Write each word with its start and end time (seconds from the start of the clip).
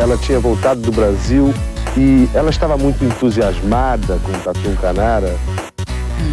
ela 0.00 0.16
tinha 0.16 0.40
voltado 0.40 0.80
do 0.80 0.90
Brasil 0.90 1.52
e 1.94 2.26
ela 2.34 2.48
estava 2.48 2.76
muito 2.78 3.04
entusiasmada 3.04 4.18
com 4.20 4.32
o 4.32 4.40
Tatu 4.40 4.74
Canara. 4.80 5.36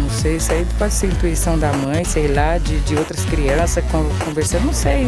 Não 0.00 0.08
sei, 0.08 0.36
isso 0.36 0.52
aí 0.52 0.66
pode 0.78 0.94
ser 0.94 1.08
intuição 1.08 1.58
da 1.58 1.70
mãe, 1.74 2.02
sei 2.02 2.28
lá, 2.28 2.56
de, 2.56 2.80
de 2.80 2.96
outras 2.96 3.24
crianças 3.26 3.84
conversando, 4.24 4.64
não 4.64 4.72
sei. 4.72 5.06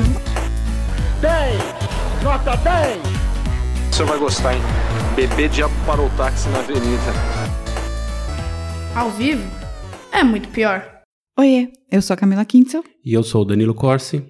10! 1.23 2.23
Nota 2.23 2.55
10! 2.59 2.99
O 3.91 3.95
senhor 3.95 4.09
vai 4.09 4.19
gostar, 4.19 4.55
hein? 4.55 4.63
Bebê 5.17 5.49
diabo 5.49 5.75
parou 5.87 6.07
o 6.07 6.11
táxi 6.11 6.49
na 6.51 6.59
avenida. 6.59 7.13
Ao 8.95 9.11
vivo? 9.11 9.43
É 10.13 10.23
muito 10.23 10.51
pior. 10.51 10.85
Oiê, 11.39 11.69
eu 11.91 12.03
sou 12.03 12.13
a 12.13 12.17
Camila 12.17 12.45
Quintzel. 12.45 12.85
E 13.03 13.15
eu 13.15 13.23
sou 13.23 13.41
o 13.41 13.45
Danilo 13.47 13.75
Corsi. 13.75 14.23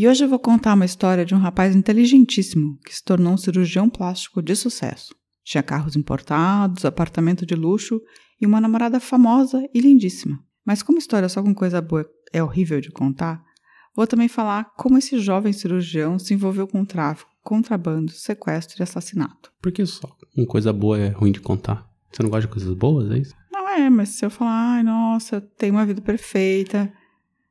E 0.00 0.06
hoje 0.06 0.24
eu 0.24 0.28
vou 0.28 0.38
contar 0.38 0.74
uma 0.74 0.84
história 0.84 1.24
de 1.24 1.34
um 1.34 1.38
rapaz 1.38 1.74
inteligentíssimo 1.74 2.78
que 2.86 2.94
se 2.94 3.02
tornou 3.02 3.32
um 3.32 3.36
cirurgião 3.36 3.90
plástico 3.90 4.40
de 4.40 4.54
sucesso. 4.54 5.12
Tinha 5.42 5.60
carros 5.60 5.96
importados, 5.96 6.84
apartamento 6.84 7.44
de 7.44 7.56
luxo 7.56 8.00
e 8.40 8.46
uma 8.46 8.60
namorada 8.60 9.00
famosa 9.00 9.60
e 9.74 9.80
lindíssima. 9.80 10.38
Mas 10.64 10.84
como 10.84 10.98
história 10.98 11.28
só 11.28 11.42
com 11.42 11.52
coisa 11.52 11.80
boa 11.80 12.08
é 12.32 12.40
horrível 12.40 12.80
de 12.80 12.92
contar, 12.92 13.42
vou 13.92 14.06
também 14.06 14.28
falar 14.28 14.70
como 14.76 14.96
esse 14.96 15.18
jovem 15.18 15.52
cirurgião 15.52 16.16
se 16.16 16.32
envolveu 16.32 16.68
com 16.68 16.84
tráfico, 16.84 17.32
contrabando, 17.42 18.12
sequestro 18.12 18.80
e 18.80 18.84
assassinato. 18.84 19.50
Por 19.60 19.72
que 19.72 19.84
só 19.84 20.06
com 20.32 20.46
coisa 20.46 20.72
boa 20.72 20.96
é 20.96 21.08
ruim 21.08 21.32
de 21.32 21.40
contar? 21.40 21.84
Você 22.12 22.22
não 22.22 22.30
gosta 22.30 22.46
de 22.46 22.52
coisas 22.52 22.72
boas, 22.72 23.10
é 23.10 23.18
isso? 23.18 23.34
Não 23.50 23.68
é, 23.68 23.90
mas 23.90 24.10
se 24.10 24.24
eu 24.24 24.30
falar, 24.30 24.76
ai, 24.76 24.84
nossa, 24.84 25.38
eu 25.38 25.40
tenho 25.40 25.74
uma 25.74 25.84
vida 25.84 26.00
perfeita. 26.00 26.88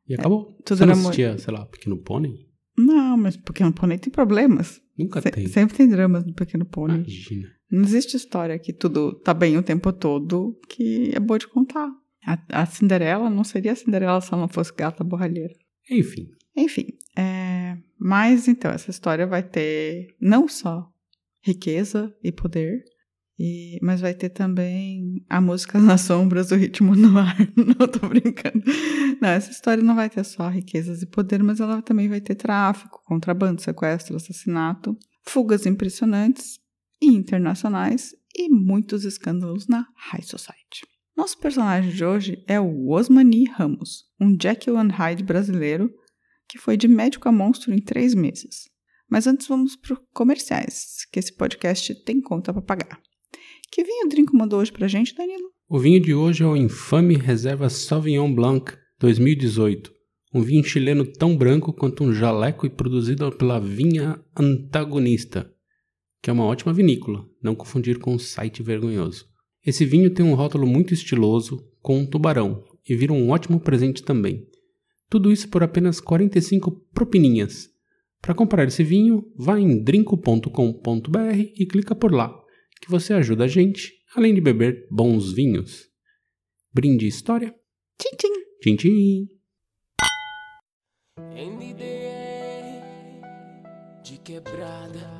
E 0.07 0.15
acabou. 0.15 0.55
É, 0.59 0.63
tudo 0.63 0.77
Você 0.77 0.85
não 0.85 0.93
assistia, 0.93 1.37
sei 1.37 1.53
lá, 1.53 1.65
Pequeno 1.65 1.97
Pônei? 1.97 2.33
Não, 2.77 3.17
mas 3.17 3.35
Pequeno 3.37 3.73
Pônei 3.73 3.97
tem 3.97 4.11
problemas. 4.11 4.81
Nunca 4.97 5.21
Se- 5.21 5.31
tem. 5.31 5.47
Sempre 5.47 5.77
tem 5.77 5.89
dramas 5.89 6.25
no 6.25 6.33
Pequeno 6.33 6.65
Pônei. 6.65 6.97
Imagina. 7.01 7.47
Não 7.69 7.81
existe 7.83 8.15
história 8.15 8.57
que 8.57 8.71
tudo 8.71 9.13
tá 9.19 9.33
bem 9.33 9.57
o 9.57 9.63
tempo 9.63 9.91
todo 9.91 10.57
que 10.69 11.11
é 11.13 11.19
boa 11.19 11.37
de 11.37 11.47
contar. 11.47 11.89
A, 12.25 12.61
a 12.61 12.65
Cinderela 12.65 13.29
não 13.29 13.43
seria 13.43 13.73
a 13.73 13.75
Cinderela 13.75 14.21
se 14.21 14.31
ela 14.33 14.41
não 14.41 14.47
fosse 14.47 14.73
gata 14.73 15.03
borralheira. 15.03 15.53
Enfim. 15.89 16.27
Enfim, 16.55 16.87
é, 17.15 17.77
mas 17.99 18.47
então, 18.47 18.71
essa 18.71 18.89
história 18.89 19.27
vai 19.27 19.43
ter 19.43 20.15
não 20.19 20.47
só 20.47 20.89
riqueza 21.43 22.13
e 22.23 22.31
poder, 22.31 22.83
e, 23.39 23.77
mas 23.81 24.01
vai 24.01 24.13
ter 24.13 24.29
também 24.29 25.23
a 25.29 25.39
música 25.39 25.77
nas 25.81 26.01
sombras, 26.01 26.51
o 26.51 26.55
ritmo 26.55 26.95
no 26.95 27.17
ar. 27.17 27.37
Não, 27.55 27.87
tô 27.87 28.07
brincando. 28.07 28.63
Não, 29.21 29.29
essa 29.29 29.51
história 29.51 29.83
não 29.83 29.95
vai 29.95 30.09
ter 30.09 30.23
só 30.23 30.47
riquezas 30.47 31.01
e 31.01 31.05
poder, 31.05 31.41
mas 31.43 31.59
ela 31.59 31.81
também 31.81 32.07
vai 32.07 32.21
ter 32.21 32.35
tráfico, 32.35 33.01
contrabando, 33.05 33.61
sequestro, 33.61 34.15
assassinato, 34.15 34.97
fugas 35.23 35.65
impressionantes 35.65 36.59
e 37.01 37.07
internacionais 37.07 38.13
e 38.35 38.49
muitos 38.49 39.05
escândalos 39.05 39.67
na 39.67 39.87
High 39.95 40.23
Society. 40.23 40.85
Nosso 41.15 41.39
personagem 41.39 41.91
de 41.91 42.05
hoje 42.05 42.43
é 42.47 42.59
o 42.59 42.89
Osmani 42.89 43.45
Ramos, 43.45 44.05
um 44.21 44.37
Jekyll 44.39 44.77
and 44.77 44.89
Hyde 44.89 45.23
brasileiro 45.23 45.91
que 46.47 46.57
foi 46.57 46.77
de 46.77 46.87
médico 46.87 47.27
a 47.27 47.31
monstro 47.31 47.73
em 47.73 47.81
três 47.81 48.15
meses. 48.15 48.69
Mas 49.09 49.27
antes 49.27 49.47
vamos 49.47 49.75
para 49.75 49.97
comerciais, 50.13 51.05
que 51.11 51.19
esse 51.19 51.35
podcast 51.35 51.93
tem 52.03 52.21
conta 52.21 52.53
para 52.53 52.61
pagar. 52.61 53.01
Que 53.71 53.83
vinho 53.83 54.05
o 54.05 54.09
Drinco 54.09 54.35
mandou 54.35 54.59
hoje 54.59 54.71
pra 54.71 54.87
gente, 54.87 55.13
Danilo? 55.13 55.51
O 55.69 55.77
vinho 55.77 55.99
de 55.99 56.13
hoje 56.13 56.43
é 56.43 56.47
o 56.47 56.55
infame 56.55 57.15
Reserva 57.15 57.69
Sauvignon 57.69 58.33
Blanc 58.33 58.73
2018. 58.99 59.91
Um 60.33 60.41
vinho 60.41 60.63
chileno 60.63 61.05
tão 61.05 61.35
branco 61.35 61.73
quanto 61.73 62.03
um 62.03 62.13
jaleco 62.13 62.65
e 62.65 62.69
produzido 62.69 63.29
pela 63.33 63.59
vinha 63.59 64.19
Antagonista, 64.35 65.51
que 66.21 66.29
é 66.29 66.33
uma 66.33 66.45
ótima 66.45 66.73
vinícola, 66.73 67.25
não 67.41 67.55
confundir 67.55 67.99
com 67.99 68.13
um 68.13 68.19
site 68.19 68.63
vergonhoso. 68.63 69.25
Esse 69.65 69.85
vinho 69.85 70.13
tem 70.13 70.25
um 70.25 70.33
rótulo 70.33 70.65
muito 70.65 70.93
estiloso, 70.93 71.61
com 71.81 71.99
um 71.99 72.05
tubarão, 72.05 72.63
e 72.87 72.95
vira 72.95 73.11
um 73.11 73.29
ótimo 73.29 73.59
presente 73.59 74.01
também. 74.01 74.47
Tudo 75.09 75.31
isso 75.31 75.49
por 75.49 75.61
apenas 75.61 75.99
45 75.99 76.71
propininhas. 76.93 77.69
Para 78.21 78.33
comprar 78.33 78.65
esse 78.67 78.83
vinho, 78.83 79.25
vá 79.35 79.59
em 79.59 79.83
drinco.com.br 79.83 81.39
e 81.55 81.65
clica 81.65 81.93
por 81.93 82.13
lá, 82.13 82.33
que 82.79 82.89
você 82.89 83.13
ajuda 83.13 83.45
a 83.45 83.47
gente, 83.47 83.91
além 84.15 84.33
de 84.33 84.41
beber 84.41 84.87
bons 84.91 85.31
vinhos. 85.31 85.87
Brinde 86.73 87.07
história? 87.07 87.53
Tchim, 87.99 88.15
tchim. 88.15 88.33
Tchim, 88.61 88.75
tchim. 88.75 89.27
NDR 91.35 92.81
de 94.03 94.17
quebrada. 94.19 95.17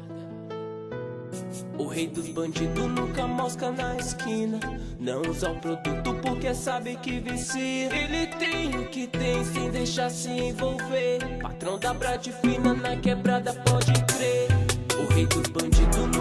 O 1.77 1.85
rei 1.85 2.07
dos 2.07 2.29
bandidos 2.29 2.87
nunca 2.87 3.27
mosca 3.27 3.71
na 3.71 3.95
esquina. 3.97 4.59
Não 4.99 5.21
usa 5.21 5.51
o 5.51 5.59
produto 5.59 6.13
porque 6.21 6.53
sabe 6.53 6.95
que 6.97 7.19
vicia. 7.19 7.93
Ele 7.95 8.27
tem 8.37 8.75
o 8.75 8.89
que 8.89 9.07
tem 9.07 9.43
sem 9.45 9.69
deixar 9.69 10.09
se 10.09 10.29
envolver. 10.29 11.19
Patrão 11.41 11.77
da 11.77 11.93
Brade 11.93 12.31
fina 12.41 12.73
na 12.73 12.97
quebrada, 12.97 13.53
pode 13.53 13.93
crer. 14.05 14.47
O 14.99 15.13
rei 15.13 15.27
dos 15.27 15.47
bandidos 15.49 16.16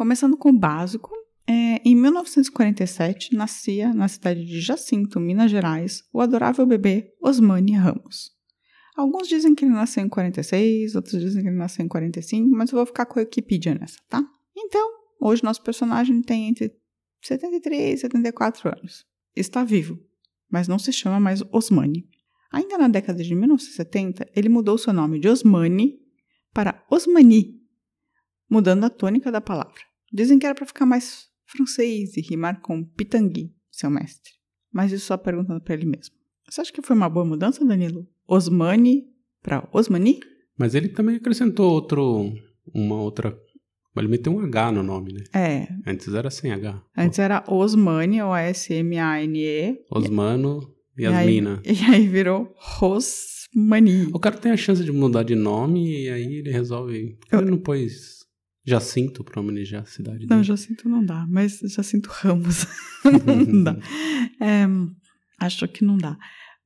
Começando 0.00 0.36
com 0.36 0.48
o 0.48 0.58
básico, 0.58 1.10
é, 1.46 1.76
em 1.84 1.94
1947 1.94 3.36
nascia 3.36 3.92
na 3.92 4.08
cidade 4.08 4.46
de 4.46 4.58
Jacinto, 4.58 5.20
Minas 5.20 5.50
Gerais, 5.50 6.02
o 6.10 6.22
adorável 6.22 6.64
bebê 6.64 7.14
Osmani 7.22 7.74
Ramos. 7.74 8.30
Alguns 8.96 9.28
dizem 9.28 9.54
que 9.54 9.64
ele 9.64 9.72
nasceu 9.72 10.02
em 10.02 10.08
46, 10.08 10.94
outros 10.94 11.20
dizem 11.20 11.42
que 11.42 11.48
ele 11.48 11.56
nasceu 11.58 11.84
em 11.84 11.88
45, 11.88 12.48
mas 12.56 12.72
eu 12.72 12.76
vou 12.76 12.86
ficar 12.86 13.04
com 13.04 13.18
a 13.18 13.22
Wikipedia 13.22 13.74
nessa, 13.74 13.98
tá? 14.08 14.24
Então, 14.56 14.90
hoje 15.20 15.44
nosso 15.44 15.62
personagem 15.62 16.22
tem 16.22 16.48
entre 16.48 16.79
73 17.22 17.94
e 17.94 18.00
74 18.00 18.68
anos. 18.68 19.04
Está 19.34 19.64
vivo, 19.64 19.98
mas 20.50 20.68
não 20.68 20.78
se 20.78 20.92
chama 20.92 21.20
mais 21.20 21.42
Osmani. 21.52 22.08
Ainda 22.52 22.76
na 22.78 22.88
década 22.88 23.22
de 23.22 23.34
1970, 23.34 24.28
ele 24.34 24.48
mudou 24.48 24.76
seu 24.76 24.92
nome 24.92 25.20
de 25.20 25.28
Osmani 25.28 26.00
para 26.52 26.84
Osmani, 26.90 27.60
mudando 28.50 28.84
a 28.84 28.90
tônica 28.90 29.30
da 29.30 29.40
palavra. 29.40 29.80
Dizem 30.12 30.38
que 30.38 30.46
era 30.46 30.54
para 30.54 30.66
ficar 30.66 30.84
mais 30.84 31.28
francês 31.46 32.16
e 32.16 32.20
rimar 32.20 32.60
com 32.60 32.84
Pitangui, 32.84 33.54
seu 33.70 33.88
mestre. 33.88 34.32
Mas 34.72 34.90
isso 34.90 35.06
só 35.06 35.16
perguntando 35.16 35.60
para 35.60 35.74
ele 35.74 35.86
mesmo. 35.86 36.14
Você 36.48 36.60
acha 36.60 36.72
que 36.72 36.82
foi 36.82 36.96
uma 36.96 37.08
boa 37.08 37.24
mudança, 37.24 37.64
Danilo? 37.64 38.08
Osmani 38.26 39.04
para 39.40 39.68
Osmani? 39.72 40.20
Mas 40.58 40.74
ele 40.74 40.88
também 40.88 41.16
acrescentou 41.16 41.70
outro. 41.70 42.32
Uma 42.74 43.00
outra. 43.00 43.38
Ele 43.96 44.08
meteu 44.08 44.32
um 44.32 44.40
H 44.40 44.72
no 44.72 44.82
nome, 44.82 45.12
né? 45.12 45.24
É, 45.34 45.68
Antes 45.86 46.12
era 46.14 46.30
sem 46.30 46.52
H. 46.52 46.82
antes 46.96 47.18
era 47.18 47.44
Osmani, 47.48 48.22
ou 48.22 48.34
S-M-A-N-E. 48.34 49.78
Osmano 49.90 50.60
e 50.96 51.02
E 51.02 51.06
as 51.06 51.14
aí, 51.14 51.26
mina. 51.26 51.60
e 51.66 51.84
aí 51.92 52.06
virou 52.08 52.54
Rosmani. 52.56 54.08
O 54.14 54.18
cara 54.18 54.36
tem 54.36 54.52
a 54.52 54.56
chance 54.56 54.84
de 54.84 54.92
mudar 54.92 55.22
de 55.22 55.34
nome 55.34 56.02
e 56.04 56.08
aí 56.08 56.34
ele 56.36 56.50
resolve. 56.50 57.18
Ele 57.32 57.50
não 57.50 57.58
pôs 57.58 58.20
Jacinto 58.64 59.24
pra 59.24 59.40
homenagear 59.40 59.82
a 59.82 59.86
cidade 59.86 60.20
Não, 60.26 60.36
dele. 60.36 60.44
Jacinto 60.44 60.88
não 60.88 61.04
dá, 61.04 61.26
mas 61.28 61.58
Jacinto 61.60 62.08
Ramos 62.12 62.66
não 63.26 63.64
dá. 63.64 63.76
É, 64.40 64.66
acho 65.40 65.66
que 65.68 65.84
não 65.84 65.96
dá. 65.96 66.16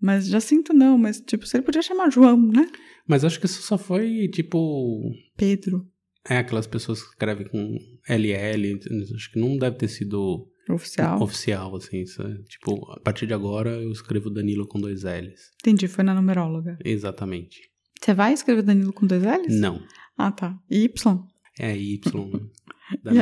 Mas 0.01 0.27
Jacinto 0.27 0.75
não, 0.75 0.99
mas 0.99 1.21
tipo, 1.21 1.47
você 1.47 1.63
podia 1.63 1.81
chamar 1.81 2.11
João, 2.13 2.37
né? 2.51 2.67
Mas 3.09 3.25
acho 3.25 3.39
que 3.41 3.47
isso 3.47 3.63
só 3.63 3.79
foi 3.79 4.29
tipo. 4.29 5.11
Pedro, 5.37 5.87
É 6.29 6.39
aquelas 6.39 6.67
pessoas 6.67 7.03
que 7.03 7.09
escrevem 7.11 7.47
com 7.49 7.79
LL. 8.09 8.81
Acho 9.15 9.31
que 9.33 9.39
não 9.39 9.57
deve 9.59 9.77
ter 9.77 9.89
sido 9.89 10.49
oficial. 10.71 11.21
oficial, 11.23 11.77
assim. 11.77 12.01
é, 12.03 12.43
tipo, 12.49 12.91
a 12.91 13.01
partir 13.01 13.27
de 13.27 13.35
agora 13.35 13.71
eu 13.71 13.93
escrevo 13.93 14.31
Danilo 14.31 14.67
com 14.67 14.81
dois 14.81 15.03
L's. 15.03 15.51
Entendi, 15.61 15.87
foi 15.87 16.03
na 16.05 16.15
numeróloga. 16.15 16.79
Exatamente. 16.85 17.71
Você 18.01 18.15
vai 18.15 18.33
escrever 18.33 18.63
Danilo 18.63 18.93
com 18.93 19.07
dois 19.07 19.23
L's? 19.23 19.61
Não. 19.61 19.83
Ah, 20.17 20.33
tá. 20.33 20.59
E 20.71 20.85
Y 20.85 21.25
É 21.59 21.77
Y 21.77 22.01
da 23.03 23.13
E 23.13 23.17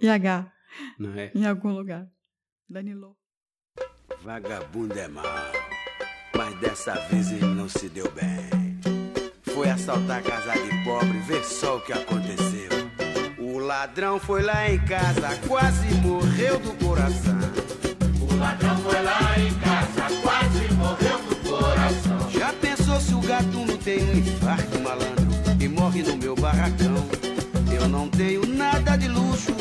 e 0.00 0.08
H 0.08 0.52
Não 0.98 1.14
é? 1.14 1.30
em 1.34 1.46
algum 1.46 1.72
lugar. 1.72 2.08
Danilo. 2.68 3.16
Vagabundo 4.22 4.98
é 4.98 5.06
mau, 5.08 5.24
mas 6.36 6.58
dessa 6.60 6.94
vez 7.08 7.30
ele 7.30 7.46
não 7.46 7.68
se 7.68 7.88
deu 7.88 8.10
bem. 8.12 8.57
Foi 9.58 9.70
assaltar 9.70 10.18
a 10.18 10.22
casa 10.22 10.52
de 10.52 10.84
pobre, 10.84 11.18
vê 11.26 11.42
só 11.42 11.78
o 11.78 11.80
que 11.80 11.92
aconteceu. 11.92 12.70
O 13.36 13.58
ladrão 13.58 14.20
foi 14.20 14.40
lá 14.40 14.70
em 14.70 14.78
casa, 14.78 15.36
quase 15.48 15.84
morreu 15.96 16.60
do 16.60 16.72
coração. 16.74 17.36
O 18.20 18.36
ladrão 18.36 18.76
foi 18.78 19.02
lá 19.02 19.36
em 19.36 19.52
casa, 19.54 20.14
quase 20.22 20.72
morreu 20.74 21.18
do 21.28 21.36
coração. 21.50 22.30
Já 22.30 22.52
pensou 22.52 23.00
se 23.00 23.12
o 23.12 23.20
gatuno 23.20 23.76
tem 23.78 23.98
um 23.98 24.18
infarto 24.18 24.78
malandro 24.78 25.26
e 25.58 25.66
morre 25.66 26.04
no 26.04 26.16
meu 26.16 26.36
barracão? 26.36 26.94
Eu 27.68 27.88
não 27.88 28.08
tenho 28.08 28.46
nada 28.46 28.96
de 28.96 29.08
luxo 29.08 29.52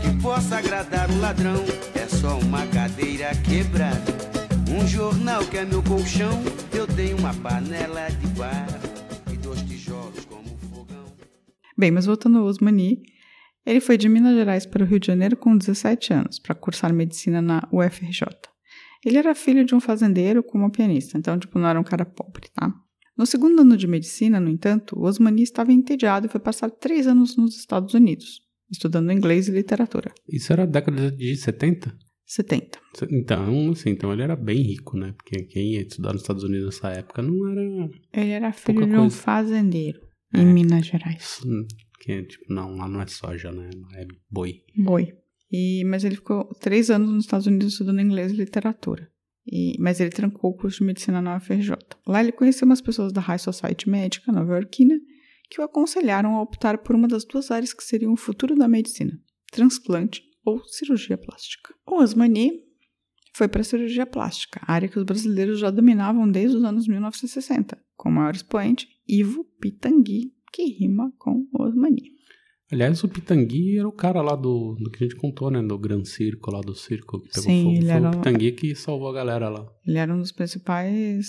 que 0.00 0.22
possa 0.22 0.56
agradar 0.56 1.10
o 1.10 1.20
ladrão. 1.20 1.62
É 1.94 2.08
só 2.08 2.38
uma 2.38 2.66
cadeira 2.68 3.30
quebrada, 3.44 4.00
um 4.70 4.88
jornal 4.88 5.44
que 5.44 5.58
é 5.58 5.66
meu 5.66 5.82
colchão. 5.82 6.42
Eu 6.72 6.86
tenho 6.86 7.18
uma 7.18 7.34
panela 7.34 8.08
de 8.08 8.26
barro 8.28 8.93
Bem, 11.84 11.90
mas 11.90 12.06
voltando 12.06 12.38
ao 12.38 12.46
Osmani, 12.46 13.02
ele 13.66 13.78
foi 13.78 13.98
de 13.98 14.08
Minas 14.08 14.34
Gerais 14.34 14.64
para 14.64 14.82
o 14.82 14.86
Rio 14.86 14.98
de 14.98 15.06
Janeiro 15.06 15.36
com 15.36 15.54
17 15.54 16.14
anos, 16.14 16.38
para 16.38 16.54
cursar 16.54 16.94
medicina 16.94 17.42
na 17.42 17.68
UFRJ. 17.70 18.26
Ele 19.04 19.18
era 19.18 19.34
filho 19.34 19.66
de 19.66 19.74
um 19.74 19.80
fazendeiro 19.80 20.42
com 20.42 20.56
uma 20.56 20.70
pianista, 20.70 21.18
então, 21.18 21.38
tipo, 21.38 21.58
não 21.58 21.68
era 21.68 21.78
um 21.78 21.84
cara 21.84 22.06
pobre, 22.06 22.48
tá? 22.54 22.72
No 23.18 23.26
segundo 23.26 23.60
ano 23.60 23.76
de 23.76 23.86
medicina, 23.86 24.40
no 24.40 24.48
entanto, 24.48 24.98
Osmani 24.98 25.42
estava 25.42 25.74
entediado 25.74 26.24
e 26.24 26.30
foi 26.30 26.40
passar 26.40 26.70
três 26.70 27.06
anos 27.06 27.36
nos 27.36 27.54
Estados 27.54 27.92
Unidos, 27.92 28.40
estudando 28.72 29.12
inglês 29.12 29.48
e 29.48 29.52
literatura. 29.52 30.10
Isso 30.26 30.54
era 30.54 30.66
década 30.66 31.10
de 31.10 31.36
70? 31.36 31.94
70. 32.24 32.78
Então, 33.10 33.72
assim, 33.72 33.90
então 33.90 34.10
ele 34.10 34.22
era 34.22 34.36
bem 34.36 34.62
rico, 34.62 34.96
né? 34.96 35.12
Porque 35.18 35.42
quem 35.44 35.74
ia 35.74 35.82
estudar 35.82 36.14
nos 36.14 36.22
Estados 36.22 36.44
Unidos 36.44 36.76
nessa 36.76 36.88
época 36.92 37.20
não 37.20 37.46
era. 37.46 37.90
Ele 38.10 38.30
era 38.30 38.52
filho 38.54 38.86
de 38.86 38.94
um 38.94 39.00
coisa. 39.00 39.16
fazendeiro 39.18 40.13
É. 40.34 40.40
em 40.40 40.46
Minas 40.46 40.86
Gerais. 40.86 41.40
Que, 42.00 42.22
tipo, 42.24 42.52
não, 42.52 42.76
lá 42.76 42.88
não 42.88 43.00
é 43.00 43.06
soja, 43.06 43.50
né? 43.50 43.70
É 43.94 44.06
boi. 44.30 44.62
Boi. 44.76 45.14
E, 45.50 45.84
mas 45.84 46.04
ele 46.04 46.16
ficou 46.16 46.44
três 46.60 46.90
anos 46.90 47.10
nos 47.10 47.24
Estados 47.24 47.46
Unidos 47.46 47.72
estudando 47.72 48.00
inglês 48.00 48.32
e 48.32 48.36
literatura. 48.36 49.08
E, 49.46 49.76
mas 49.78 50.00
ele 50.00 50.10
trancou 50.10 50.50
o 50.50 50.56
curso 50.56 50.78
de 50.78 50.84
medicina 50.84 51.20
na 51.20 51.36
UFRJ. 51.36 51.76
Lá 52.06 52.20
ele 52.20 52.32
conheceu 52.32 52.66
umas 52.66 52.80
pessoas 52.80 53.12
da 53.12 53.20
High 53.20 53.38
Society 53.38 53.88
médica 53.88 54.32
nova-iorquina 54.32 54.98
que 55.50 55.60
o 55.60 55.64
aconselharam 55.64 56.34
a 56.36 56.42
optar 56.42 56.78
por 56.78 56.96
uma 56.96 57.06
das 57.06 57.24
duas 57.24 57.50
áreas 57.50 57.72
que 57.72 57.84
seriam 57.84 58.12
o 58.12 58.16
futuro 58.16 58.56
da 58.56 58.66
medicina: 58.66 59.12
transplante 59.52 60.22
ou 60.44 60.64
cirurgia 60.64 61.16
plástica. 61.16 61.74
O 61.86 62.02
Osmani 62.02 62.62
foi 63.34 63.48
para 63.48 63.60
a 63.60 63.64
cirurgia 63.64 64.06
plástica, 64.06 64.60
área 64.66 64.88
que 64.88 64.98
os 64.98 65.04
brasileiros 65.04 65.58
já 65.58 65.70
dominavam 65.70 66.30
desde 66.30 66.56
os 66.56 66.64
anos 66.64 66.86
1960, 66.86 67.76
com 67.96 68.08
o 68.08 68.12
maior 68.12 68.34
expoente 68.34 68.88
Ivo 69.08 69.44
Pitangui, 69.60 70.32
que 70.52 70.64
rima 70.64 71.12
com 71.18 71.46
Osmani. 71.58 72.14
Aliás, 72.72 73.02
o 73.04 73.08
Pitangui 73.08 73.78
era 73.78 73.86
o 73.86 73.92
cara 73.92 74.22
lá 74.22 74.34
do, 74.34 74.74
do 74.80 74.90
que 74.90 75.04
a 75.04 75.06
gente 75.06 75.16
contou, 75.20 75.50
né? 75.50 75.62
Do 75.62 75.78
Gran 75.78 76.04
Circo, 76.04 76.50
lá 76.50 76.60
do 76.60 76.74
circo 76.74 77.20
que 77.20 77.28
pegou 77.28 77.42
Sim, 77.44 77.62
fogo. 77.64 77.76
ele 77.76 77.82
Foi 77.86 77.90
era- 77.94 78.08
o 78.08 78.12
Pitangui 78.12 78.52
que 78.52 78.74
salvou 78.74 79.08
a 79.08 79.12
galera 79.12 79.48
lá. 79.48 79.66
Ele 79.86 79.98
era 79.98 80.12
um 80.14 80.18
dos 80.18 80.32
principais. 80.32 81.26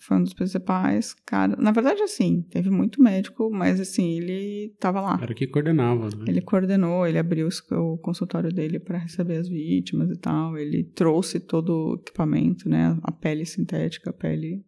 Foi 0.00 0.16
um 0.16 0.22
dos 0.22 0.34
principais 0.34 1.14
caras. 1.24 1.56
Na 1.58 1.72
verdade, 1.72 2.02
assim, 2.02 2.42
teve 2.50 2.70
muito 2.70 3.02
médico, 3.02 3.50
mas 3.50 3.80
assim, 3.80 4.18
ele 4.18 4.74
tava 4.78 5.00
lá. 5.00 5.18
Era 5.22 5.34
que 5.34 5.46
coordenava, 5.46 6.08
né? 6.16 6.24
Ele 6.28 6.40
coordenou, 6.40 7.06
ele 7.06 7.18
abriu 7.18 7.48
o 7.72 7.98
consultório 7.98 8.52
dele 8.52 8.78
para 8.78 8.98
receber 8.98 9.36
as 9.36 9.48
vítimas 9.48 10.10
e 10.10 10.18
tal. 10.18 10.56
Ele 10.58 10.84
trouxe 10.84 11.40
todo 11.40 11.70
o 11.70 11.94
equipamento, 11.94 12.68
né? 12.68 12.98
A 13.02 13.10
pele 13.12 13.44
sintética, 13.46 14.10
a 14.10 14.12
pele 14.12 14.64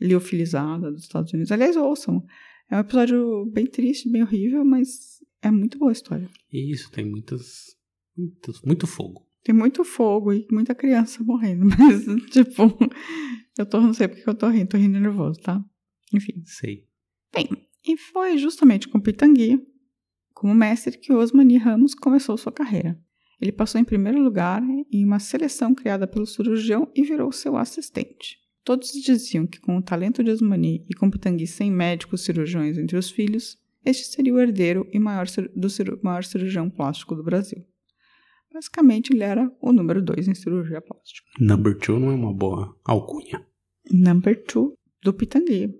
liofilizada 0.00 0.90
dos 0.90 1.02
Estados 1.02 1.32
Unidos. 1.32 1.52
Aliás, 1.52 1.76
ouçam. 1.76 2.24
É 2.70 2.76
um 2.76 2.80
episódio 2.80 3.44
bem 3.52 3.66
triste, 3.66 4.10
bem 4.10 4.22
horrível, 4.22 4.64
mas 4.64 5.18
é 5.42 5.50
muito 5.50 5.78
boa 5.78 5.90
a 5.90 5.92
história. 5.92 6.28
Isso, 6.52 6.90
tem 6.90 7.04
muitas. 7.04 7.76
muitos- 8.16 8.62
muito 8.62 8.86
fogo. 8.86 9.26
Tem 9.42 9.54
muito 9.54 9.84
fogo 9.84 10.32
e 10.32 10.46
muita 10.50 10.74
criança 10.74 11.22
morrendo, 11.24 11.66
mas, 11.78 12.04
tipo, 12.30 12.62
eu 13.58 13.66
tô, 13.66 13.80
não 13.80 13.92
sei 13.92 14.08
porque 14.08 14.22
que 14.22 14.28
eu 14.28 14.34
tô 14.34 14.48
rindo, 14.48 14.68
tô 14.68 14.76
rindo 14.76 15.00
nervoso, 15.00 15.40
tá? 15.40 15.62
Enfim. 16.14 16.42
Sei. 16.44 16.86
Bem, 17.34 17.48
e 17.84 17.96
foi 17.96 18.38
justamente 18.38 18.88
com 18.88 19.00
Pitangui, 19.00 19.60
como 20.32 20.54
mestre, 20.54 20.98
que 20.98 21.12
Osmani 21.12 21.56
Ramos 21.56 21.94
começou 21.94 22.36
sua 22.36 22.52
carreira. 22.52 22.98
Ele 23.40 23.50
passou 23.50 23.80
em 23.80 23.84
primeiro 23.84 24.22
lugar 24.22 24.62
em 24.92 25.04
uma 25.04 25.18
seleção 25.18 25.74
criada 25.74 26.06
pelo 26.06 26.26
cirurgião 26.26 26.90
e 26.94 27.02
virou 27.02 27.32
seu 27.32 27.56
assistente. 27.56 28.38
Todos 28.64 28.92
diziam 28.92 29.46
que 29.46 29.60
com 29.60 29.76
o 29.76 29.82
talento 29.82 30.22
de 30.22 30.30
Osmani 30.30 30.86
e 30.88 30.94
com 30.94 31.10
Pitangui 31.10 31.48
sem 31.48 31.68
médicos 31.68 32.20
cirurgiões 32.20 32.78
entre 32.78 32.96
os 32.96 33.10
filhos, 33.10 33.58
este 33.84 34.06
seria 34.06 34.32
o 34.32 34.38
herdeiro 34.38 34.86
e 34.92 34.98
maior, 35.00 35.26
do 35.56 35.68
maior 36.02 36.22
cirurgião 36.22 36.70
plástico 36.70 37.16
do 37.16 37.24
Brasil. 37.24 37.66
Basicamente, 38.52 39.12
ele 39.12 39.24
era 39.24 39.50
o 39.60 39.72
número 39.72 40.02
dois 40.02 40.28
em 40.28 40.34
cirurgia 40.34 40.80
plástica. 40.80 41.26
Number 41.40 41.78
two 41.78 41.98
não 41.98 42.10
é 42.10 42.14
uma 42.14 42.34
boa 42.34 42.76
alcunha. 42.84 43.46
Number 43.90 44.44
two 44.44 44.76
do 45.02 45.12
Pitangui, 45.12 45.74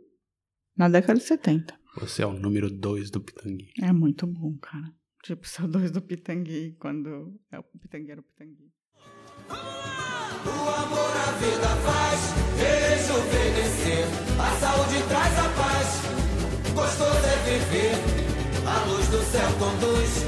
na 0.76 0.88
década 0.88 1.18
de 1.18 1.24
70. 1.24 1.78
Você 2.00 2.22
é 2.22 2.26
o 2.26 2.32
número 2.32 2.70
dois 2.70 3.10
do 3.10 3.20
Pitangui. 3.20 3.70
É 3.80 3.92
muito 3.92 4.26
bom, 4.26 4.56
cara. 4.58 4.92
Tipo, 5.22 5.46
são 5.46 5.68
dois 5.68 5.90
do 5.90 6.00
Pitangui, 6.00 6.74
quando 6.80 7.38
é 7.50 7.58
o 7.58 7.62
Pitangui 7.62 8.10
era 8.10 8.20
o 8.20 8.24
Pitangui. 8.24 8.72
O 9.48 10.68
amor 10.68 11.12
a 11.28 11.32
vida 11.38 11.68
faz 11.84 12.32
rejuvenescer. 12.58 14.04
A 14.40 14.50
saúde 14.58 15.02
traz 15.08 15.38
a 15.38 15.48
paz. 15.54 16.02
Gostoso 16.74 17.26
é 17.26 17.36
viver. 17.46 17.94
A 18.66 18.84
luz 18.86 19.06
do 19.08 19.18
céu 19.30 19.48
conduz 19.58 20.21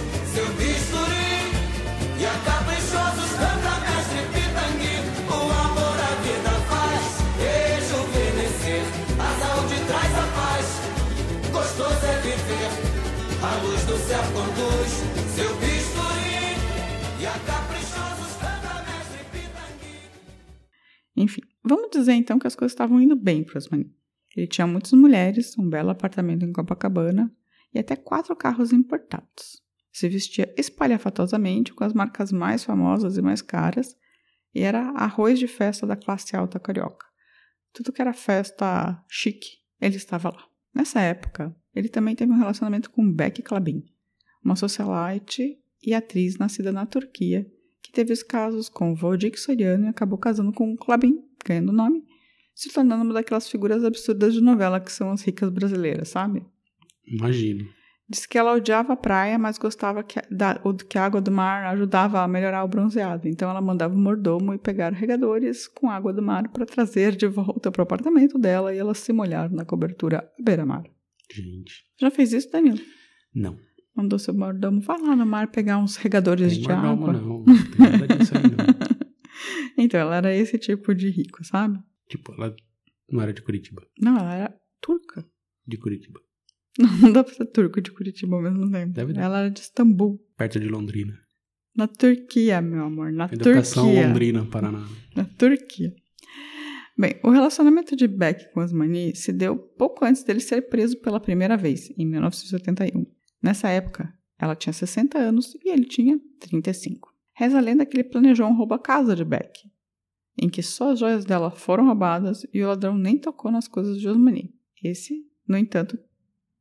Enfim, 21.16 21.43
vamos 21.62 21.90
dizer 21.90 22.12
então 22.14 22.38
que 22.38 22.46
as 22.46 22.56
coisas 22.56 22.72
estavam 22.72 23.00
indo 23.00 23.14
bem 23.14 23.44
para 23.44 23.58
Osmani. 23.58 23.94
Ele 24.37 24.46
tinha 24.46 24.66
muitas 24.66 24.93
mulheres, 24.93 25.56
um 25.56 25.69
belo 25.69 25.90
apartamento 25.90 26.44
em 26.44 26.52
Copacabana 26.52 27.32
e 27.72 27.78
até 27.78 27.94
quatro 27.94 28.34
carros 28.34 28.72
importados. 28.72 29.62
Se 29.93 30.08
vestia 30.08 30.52
espalhafatosamente 30.56 31.72
com 31.72 31.84
as 31.84 31.93
marcas 31.93 32.32
mais 32.32 32.64
famosas 32.64 33.16
e 33.16 33.22
mais 33.22 33.40
caras 33.40 33.96
e 34.52 34.61
era 34.61 34.90
arroz 34.90 35.38
de 35.38 35.46
festa 35.46 35.87
da 35.87 35.96
classe 35.96 36.34
alta 36.34 36.58
carioca. 36.58 37.06
Tudo 37.72 37.93
que 37.93 38.00
era 38.00 38.12
festa 38.12 39.05
chique, 39.08 39.58
ele 39.81 39.96
estava 39.96 40.31
lá. 40.31 40.49
Nessa 40.75 41.00
época, 41.00 41.55
ele 41.75 41.88
também 41.88 42.16
teve 42.16 42.33
um 42.33 42.38
relacionamento 42.38 42.90
com 42.90 43.09
Becky 43.11 43.42
Klabin, 43.42 43.85
uma 44.44 44.56
socialite 44.56 45.59
e 45.83 45.94
atriz 45.94 46.38
nascida 46.38 46.73
na 46.73 46.87
Turquia 46.87 47.47
que 47.85 47.93
teve 47.93 48.14
os 48.14 48.23
casos 48.23 48.71
com 48.71 48.93
o 48.93 48.97
Valdir 48.97 49.38
Soriano 49.38 49.85
e 49.85 49.88
acabou 49.88 50.17
casando 50.17 50.53
com 50.53 50.73
o 50.73 50.76
Klabin, 50.76 51.23
ganhando 51.45 51.69
o 51.69 51.73
nome, 51.73 52.03
se 52.55 52.73
tornando 52.73 53.05
uma 53.05 53.12
daquelas 53.12 53.47
figuras 53.47 53.85
absurdas 53.85 54.33
de 54.33 54.41
novela 54.41 54.81
que 54.81 54.91
são 54.91 55.11
as 55.11 55.21
ricas 55.21 55.50
brasileiras, 55.50 56.09
sabe? 56.09 56.43
Imagino. 57.07 57.69
Diz 58.09 58.25
que 58.25 58.38
ela 58.38 58.55
odiava 58.55 58.95
a 58.95 58.97
praia, 58.97 59.38
mas 59.38 59.59
gostava 59.59 60.03
que, 60.03 60.19
da, 60.31 60.59
que 60.88 60.97
a 60.97 61.05
água 61.05 61.21
do 61.21 61.31
mar 61.31 61.67
ajudava 61.67 62.21
a 62.21 62.29
melhorar 62.29 62.64
o 62.64 62.69
bronzeado. 62.69 63.29
Então 63.29 63.50
ela 63.50 63.61
mandava 63.61 63.95
o 63.95 63.99
mordomo 63.99 64.55
ir 64.55 64.59
pegar 64.59 64.93
regadores 64.93 65.69
com 65.69 65.91
água 65.91 66.12
do 66.12 66.23
mar 66.23 66.49
para 66.49 66.64
trazer 66.64 67.14
de 67.14 67.26
volta 67.26 67.71
para 67.71 67.81
o 67.81 67.85
apartamento 67.85 68.38
dela 68.38 68.75
e 68.75 68.79
ela 68.79 68.95
se 68.95 69.12
molhar 69.12 69.50
na 69.50 69.64
cobertura 69.64 70.19
à 70.19 70.43
beira-mar. 70.43 70.85
Gente. 71.31 71.85
Já 72.00 72.11
fez 72.11 72.33
isso, 72.33 72.50
Danilo? 72.50 72.81
Não. 73.35 73.59
Mandou 73.96 74.18
seu 74.18 74.34
mordomo, 74.34 74.82
lá 74.88 75.14
no 75.14 75.24
mar 75.24 75.48
pegar 75.50 75.78
uns 75.78 75.96
regadores 75.96 76.56
de 76.56 76.66
mordomo, 76.68 77.06
água. 77.06 77.12
não. 77.12 77.44
Não 77.44 77.44
tem 77.44 77.90
nada 77.90 78.16
disso 78.16 78.32
aí, 78.36 78.42
não. 78.42 78.94
Então, 79.76 79.98
ela 79.98 80.16
era 80.16 80.34
esse 80.34 80.56
tipo 80.56 80.94
de 80.94 81.10
rico, 81.10 81.44
sabe? 81.44 81.78
Tipo, 82.08 82.32
ela 82.34 82.54
não 83.10 83.20
era 83.20 83.32
de 83.32 83.42
Curitiba. 83.42 83.82
Não, 84.00 84.16
ela 84.16 84.34
era 84.34 84.54
turca. 84.80 85.24
De 85.66 85.76
Curitiba. 85.76 86.20
Não 87.00 87.12
dá 87.12 87.22
pra 87.22 87.32
ser 87.32 87.46
turco 87.46 87.80
de 87.80 87.92
Curitiba 87.92 88.34
ao 88.36 88.42
mesmo 88.42 88.70
tempo. 88.70 88.92
Deve 88.92 89.12
dar. 89.12 89.22
Ela 89.22 89.38
era 89.40 89.50
de 89.50 89.60
Istambul. 89.60 90.20
Perto 90.36 90.58
de 90.58 90.68
Londrina. 90.68 91.16
Na 91.76 91.86
Turquia, 91.86 92.60
meu 92.60 92.84
amor. 92.84 93.12
Na 93.12 93.26
Educação 93.26 93.84
Turquia. 93.84 94.08
Londrina, 94.08 94.44
Paraná. 94.46 94.84
Na 95.14 95.24
Turquia. 95.24 95.94
Bem, 96.96 97.18
o 97.22 97.30
relacionamento 97.30 97.96
de 97.96 98.06
Beck 98.06 98.52
com 98.52 98.60
Osmani 98.60 99.14
se 99.16 99.32
deu 99.32 99.56
pouco 99.56 100.04
antes 100.04 100.22
dele 100.22 100.40
ser 100.40 100.62
preso 100.62 100.96
pela 101.00 101.18
primeira 101.20 101.56
vez, 101.56 101.90
em 101.98 102.06
1981. 102.06 103.04
Nessa 103.44 103.68
época, 103.68 104.10
ela 104.38 104.56
tinha 104.56 104.72
60 104.72 105.18
anos 105.18 105.54
e 105.62 105.68
ele 105.68 105.84
tinha 105.84 106.18
35. 106.40 107.12
Reza 107.34 107.58
a 107.58 107.60
lenda 107.60 107.84
que 107.84 107.94
ele 107.94 108.08
planejou 108.08 108.46
um 108.48 108.56
roubo 108.56 108.72
à 108.72 108.78
casa 108.78 109.14
de 109.14 109.22
Beck, 109.22 109.70
em 110.40 110.48
que 110.48 110.62
só 110.62 110.92
as 110.92 111.00
joias 111.00 111.26
dela 111.26 111.50
foram 111.50 111.84
roubadas 111.84 112.46
e 112.54 112.62
o 112.62 112.68
ladrão 112.68 112.96
nem 112.96 113.18
tocou 113.18 113.52
nas 113.52 113.68
coisas 113.68 114.00
de 114.00 114.08
Osmani. 114.08 114.54
Esse, 114.82 115.26
no 115.46 115.58
entanto, 115.58 115.98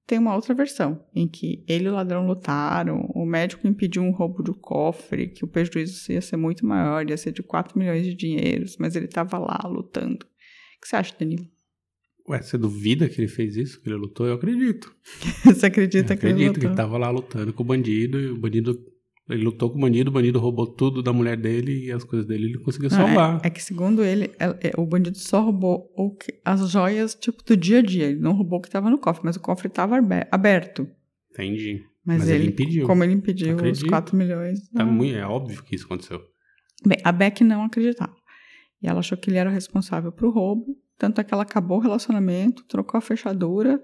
tem 0.05 0.19
uma 0.19 0.35
outra 0.35 0.53
versão, 0.53 1.01
em 1.15 1.25
que 1.25 1.63
ele 1.69 1.85
e 1.85 1.87
o 1.87 1.93
ladrão 1.93 2.27
lutaram, 2.27 3.09
o 3.15 3.25
médico 3.25 3.65
impediu 3.65 4.03
um 4.03 4.11
roubo 4.11 4.43
do 4.43 4.53
cofre, 4.53 5.29
que 5.29 5.45
o 5.45 5.47
prejuízo 5.47 6.11
ia 6.11 6.21
ser 6.21 6.35
muito 6.35 6.65
maior, 6.65 7.09
ia 7.09 7.15
ser 7.15 7.31
de 7.31 7.41
4 7.41 7.79
milhões 7.79 8.05
de 8.05 8.13
dinheiros, 8.13 8.75
mas 8.77 8.97
ele 8.97 9.05
estava 9.05 9.37
lá 9.37 9.61
lutando. 9.65 10.25
O 10.25 10.81
que 10.81 10.89
você 10.89 10.97
acha, 10.97 11.15
Danilo? 11.17 11.47
Ué, 12.29 12.41
você 12.41 12.57
duvida 12.57 13.09
que 13.09 13.19
ele 13.19 13.27
fez 13.27 13.55
isso? 13.57 13.81
Que 13.81 13.89
ele 13.89 13.97
lutou? 13.97 14.25
Eu 14.25 14.35
acredito. 14.35 14.93
Você 15.43 15.65
Eu 15.65 15.67
acredita 15.67 16.15
que 16.15 16.25
ele 16.25 16.33
acredito 16.33 16.53
que 16.59 16.67
lutou? 16.67 16.69
ele 16.69 16.75
tava 16.77 16.97
lá 16.97 17.09
lutando 17.09 17.51
com 17.51 17.63
o 17.63 17.65
bandido 17.65 18.17
e 18.19 18.27
o 18.29 18.37
bandido 18.37 18.79
Ele 19.29 19.43
lutou 19.43 19.69
com 19.69 19.77
o 19.77 19.81
bandido, 19.81 20.09
o 20.09 20.13
bandido 20.13 20.39
roubou 20.39 20.65
tudo 20.67 21.03
da 21.03 21.11
mulher 21.11 21.35
dele 21.37 21.85
e 21.87 21.91
as 21.91 22.03
coisas 22.05 22.25
dele 22.25 22.45
ele 22.45 22.59
conseguiu 22.59 22.89
Não, 22.89 22.97
salvar. 22.97 23.41
É, 23.43 23.47
é 23.47 23.49
que 23.49 23.61
segundo 23.61 24.03
ele, 24.03 24.31
é- 24.39 24.69
é- 24.69 24.73
o 24.77 24.85
bandido 24.85 25.17
só 25.17 25.41
roubou 25.41 25.89
que- 26.17 26.33
as 26.45 26.69
joias, 26.69 27.13
tipo, 27.15 27.43
do 27.43 27.57
dia 27.57 27.79
a 27.79 27.81
dia. 27.81 28.05
Ele 28.05 28.19
não 28.19 28.31
roubou 28.33 28.59
o 28.59 28.61
que 28.61 28.69
tava 28.69 28.89
no 28.89 28.97
cofre, 28.97 29.21
mas 29.25 29.35
o 29.35 29.39
cofre 29.41 29.67
tava 29.69 29.97
abe- 29.97 30.27
aberto. 30.31 30.87
Entendi. 31.31 31.81
Mas, 32.05 32.19
Mas 32.19 32.29
ele, 32.29 32.43
ele 32.43 32.51
impediu. 32.51 32.85
Como 32.87 33.03
ele 33.03 33.13
impediu 33.13 33.49
os 33.55 33.59
Acredito. 33.59 33.87
4 33.89 34.15
milhões. 34.15 34.69
Tá 34.69 34.85
muito, 34.85 35.15
é 35.15 35.25
óbvio 35.25 35.61
que 35.63 35.75
isso 35.75 35.85
aconteceu. 35.85 36.21
Bem, 36.85 36.97
a 37.03 37.11
Beck 37.13 37.43
não 37.45 37.63
acreditava. 37.63 38.13
E 38.81 38.87
ela 38.87 38.99
achou 38.99 39.17
que 39.17 39.29
ele 39.29 39.37
era 39.37 39.49
o 39.49 39.53
responsável 39.53 40.11
pro 40.11 40.29
roubo. 40.31 40.75
Tanto 40.97 41.19
é 41.19 41.23
que 41.23 41.33
ela 41.33 41.43
acabou 41.43 41.77
o 41.77 41.81
relacionamento, 41.81 42.63
trocou 42.65 42.97
a 42.97 43.01
fechadura 43.01 43.83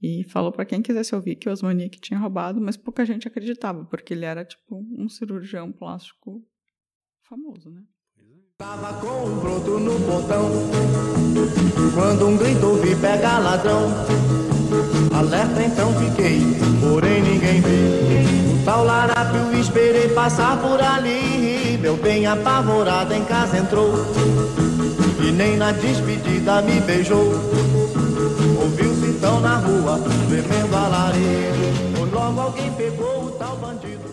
e 0.00 0.24
falou 0.30 0.52
pra 0.52 0.64
quem 0.64 0.80
quisesse 0.80 1.14
ouvir 1.14 1.36
que 1.36 1.48
o 1.48 1.52
Osmani 1.52 1.88
que 1.88 2.00
tinha 2.00 2.18
roubado, 2.18 2.60
mas 2.60 2.76
pouca 2.76 3.04
gente 3.04 3.26
acreditava, 3.26 3.84
porque 3.84 4.14
ele 4.14 4.24
era 4.24 4.44
tipo 4.44 4.84
um 4.96 5.08
cirurgião 5.08 5.72
plástico 5.72 6.42
famoso, 7.28 7.70
né? 7.70 7.82
Tava 8.58 9.00
com 9.00 9.24
um 9.24 9.38
broto 9.38 9.78
no 9.78 10.00
portão 10.00 10.50
Quando 11.94 12.26
um 12.26 12.36
grito 12.36 12.66
ouvi 12.66 12.96
pega 12.96 13.38
ladrão. 13.38 13.88
Alerta 15.16 15.62
então 15.62 15.92
fiquei, 15.94 16.40
porém 16.80 17.22
ninguém 17.22 17.60
viu 17.60 18.60
O 18.60 18.64
tal 18.64 18.84
larápio 18.84 19.58
esperei 19.58 20.08
passar 20.08 20.60
por 20.60 20.80
ali 20.80 21.78
Meu 21.78 21.96
bem 21.96 22.26
apavorado 22.26 23.14
em 23.14 23.24
casa 23.24 23.58
entrou 23.58 23.92
E 25.26 25.32
nem 25.32 25.56
na 25.56 25.72
despedida 25.72 26.62
me 26.62 26.80
beijou 26.80 27.32
Ouviu-se 28.62 29.16
então 29.16 29.40
na 29.40 29.58
rua, 29.58 29.98
tremendo 30.28 30.76
alarido 30.76 31.78
logo 32.12 32.40
alguém 32.40 32.74
pegou 32.74 33.24
o 33.24 33.30
tal 33.32 33.58
bandido 33.58 34.04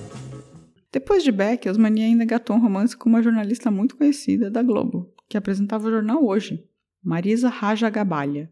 Depois 0.92 1.24
de 1.24 1.32
Beck, 1.32 1.68
Osmani 1.70 2.04
ainda 2.04 2.24
engatou 2.24 2.56
um 2.56 2.62
romance 2.62 2.96
com 2.96 3.10
uma 3.10 3.22
jornalista 3.22 3.72
muito 3.72 3.96
conhecida 3.98 4.50
da 4.50 4.62
Globo, 4.62 5.14
que 5.30 5.38
apresentava 5.38 5.88
o 5.88 5.92
jornal 5.92 6.24
Hoje, 6.24 6.64
Marisa 7.04 7.50
Raja 7.50 7.90
Gabalha, 7.90 8.52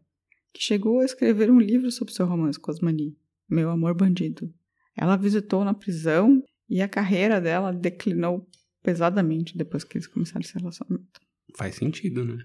que 0.54 0.62
chegou 0.62 1.00
a 1.00 1.06
escrever 1.06 1.52
um 1.52 1.60
livro 1.60 1.92
sobre 1.92 2.14
seu 2.14 2.26
romance 2.26 2.60
com 2.60 2.72
Osmani, 2.72 3.18
Meu 3.50 3.70
Amor 3.70 3.96
Bandido. 3.96 4.54
Ela 4.96 5.18
visitou 5.18 5.64
na 5.66 5.74
prisão 5.74 6.44
e 6.70 6.82
a 6.82 6.88
carreira 6.88 7.42
dela 7.42 7.72
declinou 7.72 8.48
pesadamente 8.82 9.58
depois 9.58 9.84
que 9.84 9.98
eles 9.98 10.08
começaram 10.08 10.42
esse 10.42 10.58
relacionamento. 10.58 11.22
Faz 11.58 11.76
sentido, 11.76 12.26
né? 12.26 12.38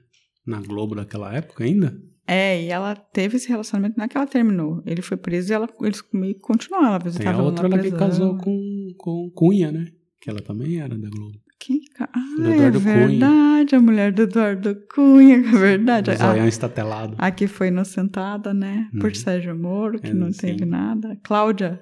Na 0.46 0.60
Globo 0.60 0.94
daquela 0.94 1.34
época 1.34 1.64
ainda? 1.64 1.96
É, 2.26 2.62
e 2.62 2.68
ela 2.68 2.94
teve 2.94 3.36
esse 3.36 3.48
relacionamento, 3.48 3.96
não 3.96 4.04
é 4.04 4.08
que 4.08 4.16
ela 4.16 4.26
terminou. 4.26 4.82
Ele 4.84 5.00
foi 5.00 5.16
preso 5.16 5.50
e 5.50 5.54
ela, 5.54 5.68
eles 5.80 6.02
meio 6.12 6.34
que 6.34 6.40
continuaram. 6.40 6.88
Ela 6.88 6.98
Tem 7.00 7.10
visitava 7.10 7.36
a 7.38 7.40
ela 7.40 7.48
outra 7.50 7.68
lá 7.68 7.78
que 7.78 7.90
casou 7.92 8.36
com, 8.36 8.88
com 8.98 9.30
Cunha, 9.34 9.72
né? 9.72 9.86
Que 10.20 10.28
ela 10.28 10.40
também 10.40 10.78
era 10.78 10.96
da 10.98 11.08
Globo. 11.08 11.38
Quem? 11.58 11.80
ca- 11.94 12.08
Ah, 12.12 12.36
Do 12.42 12.48
é 12.50 12.56
Eduardo 12.56 12.80
Cunha. 12.82 13.06
verdade, 13.08 13.74
a 13.74 13.80
mulher 13.80 14.12
do 14.12 14.22
Eduardo 14.22 14.76
Cunha, 14.94 15.36
é 15.40 15.40
verdade. 15.42 16.10
O 16.10 16.16
zoião 16.16 16.44
A, 16.44 16.48
estatelado. 16.48 17.14
a 17.18 17.30
que 17.30 17.46
foi 17.46 17.68
inocentada, 17.68 18.52
né? 18.54 18.88
Por 19.00 19.08
Uhum. 19.08 19.14
Sérgio 19.14 19.56
Moro, 19.58 19.98
que 19.98 20.08
É, 20.08 20.14
não 20.14 20.30
sim. 20.30 20.38
teve 20.38 20.64
nada. 20.66 21.18
Cláudia. 21.24 21.80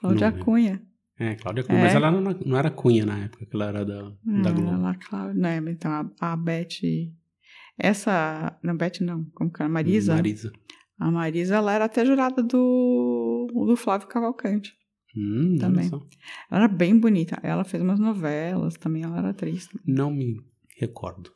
Cláudia 0.00 0.30
Não. 0.30 0.38
Cunha. 0.38 0.82
É, 1.22 1.34
Cláudia 1.36 1.62
Cunha. 1.64 1.78
É. 1.78 1.82
Mas 1.82 1.94
ela 1.94 2.10
não, 2.10 2.20
não 2.44 2.56
era 2.56 2.70
Cunha 2.70 3.06
na 3.06 3.18
época, 3.24 3.46
que 3.46 3.54
ela 3.54 3.66
era 3.66 3.84
da, 3.84 4.02
da 4.02 4.50
Ah, 4.50 4.52
Globo. 4.52 4.72
Ela, 4.72 4.94
Cláudia. 4.96 5.34
Né, 5.34 5.70
então 5.70 5.90
a, 6.20 6.32
a 6.32 6.36
Beth. 6.36 6.80
Essa. 7.78 8.58
Não, 8.62 8.76
Beth 8.76 9.00
não. 9.00 9.24
Como 9.34 9.52
que 9.52 9.62
é? 9.62 9.68
Marisa? 9.68 10.14
Marisa. 10.14 10.52
A 10.98 11.10
Marisa, 11.10 11.56
ela 11.56 11.72
era 11.72 11.84
até 11.86 12.04
jurada 12.04 12.42
do, 12.42 13.48
do 13.66 13.76
Flávio 13.76 14.06
Cavalcante. 14.08 14.72
Hum, 15.16 15.56
Também. 15.58 15.88
Ela 16.50 16.64
era 16.64 16.68
bem 16.68 16.98
bonita. 16.98 17.38
Ela 17.42 17.64
fez 17.64 17.82
umas 17.82 17.98
novelas 17.98 18.74
também, 18.76 19.02
ela 19.02 19.18
era 19.18 19.30
atriz. 19.30 19.68
Não 19.86 20.10
me 20.10 20.36
recordo. 20.78 21.30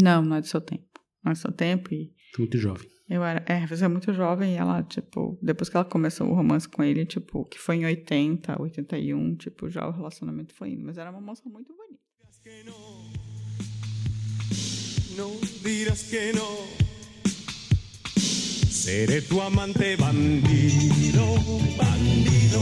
Não, 0.00 0.22
não 0.22 0.36
é 0.36 0.40
do 0.40 0.46
seu 0.46 0.60
tempo. 0.60 1.00
Não 1.24 1.30
é 1.30 1.34
do 1.34 1.38
seu 1.38 1.50
tempo 1.52 1.92
e 1.92 2.12
Tô 2.32 2.42
muito 2.42 2.58
jovem. 2.58 2.86
Eu 3.08 3.22
era, 3.22 3.44
é, 3.46 3.64
você 3.66 3.84
é 3.84 3.88
muito 3.88 4.12
jovem 4.12 4.54
e 4.54 4.56
ela, 4.56 4.82
tipo, 4.82 5.38
depois 5.40 5.68
que 5.68 5.76
ela 5.76 5.84
começou 5.84 6.28
o 6.28 6.34
romance 6.34 6.68
com 6.68 6.82
ele, 6.82 7.06
tipo, 7.06 7.44
que 7.44 7.58
foi 7.58 7.76
em 7.76 7.84
80, 7.84 8.60
81, 8.60 9.36
tipo, 9.36 9.70
já 9.70 9.86
o 9.86 9.92
relacionamento 9.92 10.52
foi 10.54 10.70
indo. 10.70 10.84
Mas 10.84 10.98
era 10.98 11.10
uma 11.10 11.20
moça 11.20 11.42
muito 11.48 11.72
bonita. 11.72 12.02
No 15.16 15.40
dirás 15.62 16.02
que 16.02 16.32
no. 16.32 16.66
Seré 18.70 19.20
tu 19.22 19.40
amante 19.40 19.96
bandido, 19.96 21.24
bandido. 21.76 22.60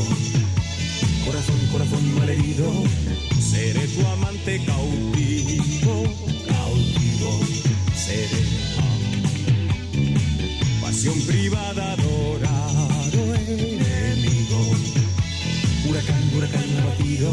Corazón, 1.25 1.59
corazón 1.73 2.19
malherido. 2.19 2.71
Seré 3.41 3.87
tu 3.89 4.07
amante 4.07 4.61
cautivo, 4.65 6.05
cautivo. 6.47 7.45
Seré 7.95 8.64
privada, 11.13 11.97
enemigo. 13.47 14.61
Huracán, 15.87 16.23
huracán 16.35 16.65
abatido. 16.81 17.31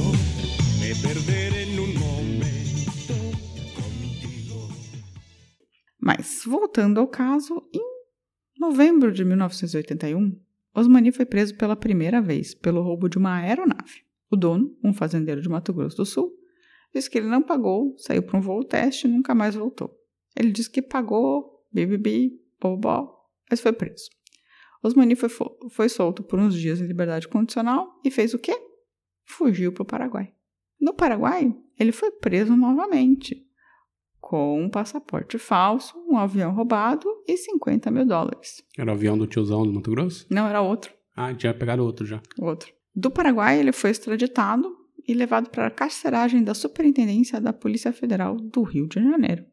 Me 0.81 0.93
perderé 0.95 1.63
en 1.63 1.79
un 1.79 1.93
momento 1.93 3.13
contigo. 3.73 4.67
Mas, 5.99 6.41
voltando 6.45 6.99
ao 6.99 7.07
caso, 7.07 7.63
em 7.73 7.81
novembro 8.59 9.11
de 9.13 9.23
1981, 9.23 10.37
Osmani 10.75 11.13
foi 11.13 11.25
preso 11.25 11.55
pela 11.55 11.77
primeira 11.77 12.21
vez 12.21 12.53
pelo 12.53 12.81
roubo 12.81 13.07
de 13.07 13.17
uma 13.17 13.37
aeronave. 13.37 14.03
O 14.29 14.35
dono, 14.35 14.75
um 14.83 14.93
fazendeiro 14.93 15.41
de 15.41 15.47
Mato 15.47 15.73
Grosso 15.73 15.95
do 15.97 16.05
Sul, 16.05 16.33
disse 16.93 17.09
que 17.09 17.17
ele 17.17 17.27
não 17.27 17.41
pagou, 17.41 17.95
saiu 17.97 18.23
para 18.23 18.37
um 18.37 18.41
voo 18.41 18.65
teste 18.65 19.07
e 19.07 19.09
nunca 19.09 19.33
mais 19.33 19.55
voltou. 19.55 19.97
Ele 20.37 20.51
disse 20.51 20.69
que 20.69 20.81
pagou, 20.81 21.65
bibibi, 21.71 22.37
bobó, 22.59 23.20
mas 23.51 23.59
foi 23.59 23.73
preso. 23.73 24.09
Osmani 24.81 25.15
foi, 25.15 25.29
fo- 25.29 25.55
foi 25.69 25.87
solto 25.89 26.23
por 26.23 26.39
uns 26.39 26.55
dias 26.55 26.81
em 26.81 26.87
liberdade 26.87 27.27
condicional 27.27 27.99
e 28.03 28.09
fez 28.09 28.33
o 28.33 28.39
quê? 28.39 28.57
Fugiu 29.25 29.71
para 29.71 29.83
o 29.83 29.85
Paraguai. 29.85 30.33
No 30.79 30.93
Paraguai, 30.93 31.53
ele 31.79 31.91
foi 31.91 32.09
preso 32.09 32.55
novamente, 32.55 33.45
com 34.19 34.59
um 34.63 34.69
passaporte 34.69 35.37
falso, 35.37 35.93
um 36.09 36.17
avião 36.17 36.51
roubado 36.53 37.07
e 37.27 37.37
50 37.37 37.91
mil 37.91 38.05
dólares. 38.05 38.63
Era 38.77 38.89
o 38.89 38.93
avião 38.95 39.15
do 39.17 39.27
tiozão 39.27 39.63
do 39.63 39.71
Mato 39.73 39.91
Grosso? 39.91 40.25
Não 40.29 40.47
era 40.47 40.61
outro, 40.61 40.91
Ah, 41.15 41.33
tinha 41.33 41.53
pegado 41.53 41.83
outro 41.83 42.05
já. 42.05 42.19
outro. 42.39 42.73
Do 42.95 43.11
Paraguai, 43.11 43.59
ele 43.59 43.71
foi 43.71 43.91
extraditado 43.91 44.75
e 45.07 45.13
levado 45.13 45.49
para 45.49 45.67
a 45.67 45.71
carceragem 45.71 46.43
da 46.43 46.53
Superintendência 46.53 47.39
da 47.39 47.53
Polícia 47.53 47.93
Federal 47.93 48.35
do 48.35 48.63
Rio 48.63 48.87
de 48.87 48.95
Janeiro. 49.01 49.45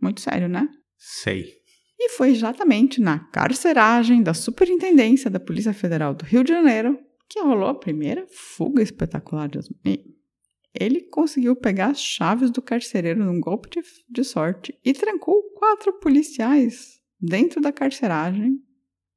Muito 0.00 0.20
sério, 0.20 0.48
né? 0.48 0.68
Sei. 0.96 1.54
E 1.98 2.10
foi 2.10 2.30
exatamente 2.30 3.00
na 3.00 3.18
carceragem 3.18 4.22
da 4.22 4.34
Superintendência 4.34 5.30
da 5.30 5.40
Polícia 5.40 5.72
Federal 5.72 6.14
do 6.14 6.24
Rio 6.24 6.44
de 6.44 6.52
Janeiro 6.52 6.98
que 7.28 7.40
rolou 7.40 7.68
a 7.68 7.74
primeira 7.74 8.26
fuga 8.30 8.82
espetacular 8.82 9.48
de 9.48 9.58
Osmani. 9.58 10.04
Ele 10.78 11.00
conseguiu 11.00 11.56
pegar 11.56 11.86
as 11.88 12.00
chaves 12.00 12.50
do 12.50 12.60
carcereiro 12.60 13.24
num 13.24 13.40
golpe 13.40 13.68
de, 13.70 13.80
de 14.08 14.22
sorte 14.24 14.78
e 14.84 14.92
trancou 14.92 15.42
quatro 15.54 15.92
policiais 15.98 17.00
dentro 17.18 17.60
da 17.60 17.72
carceragem. 17.72 18.58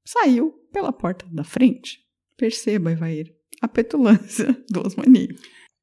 Saiu 0.06 0.52
pela 0.72 0.94
porta 0.94 1.26
da 1.32 1.44
frente. 1.44 2.00
Perceba, 2.38 2.92
Ivair, 2.94 3.28
a 3.62 3.68
petulância 3.68 4.56
do 4.72 4.80
Osmani. 4.88 5.28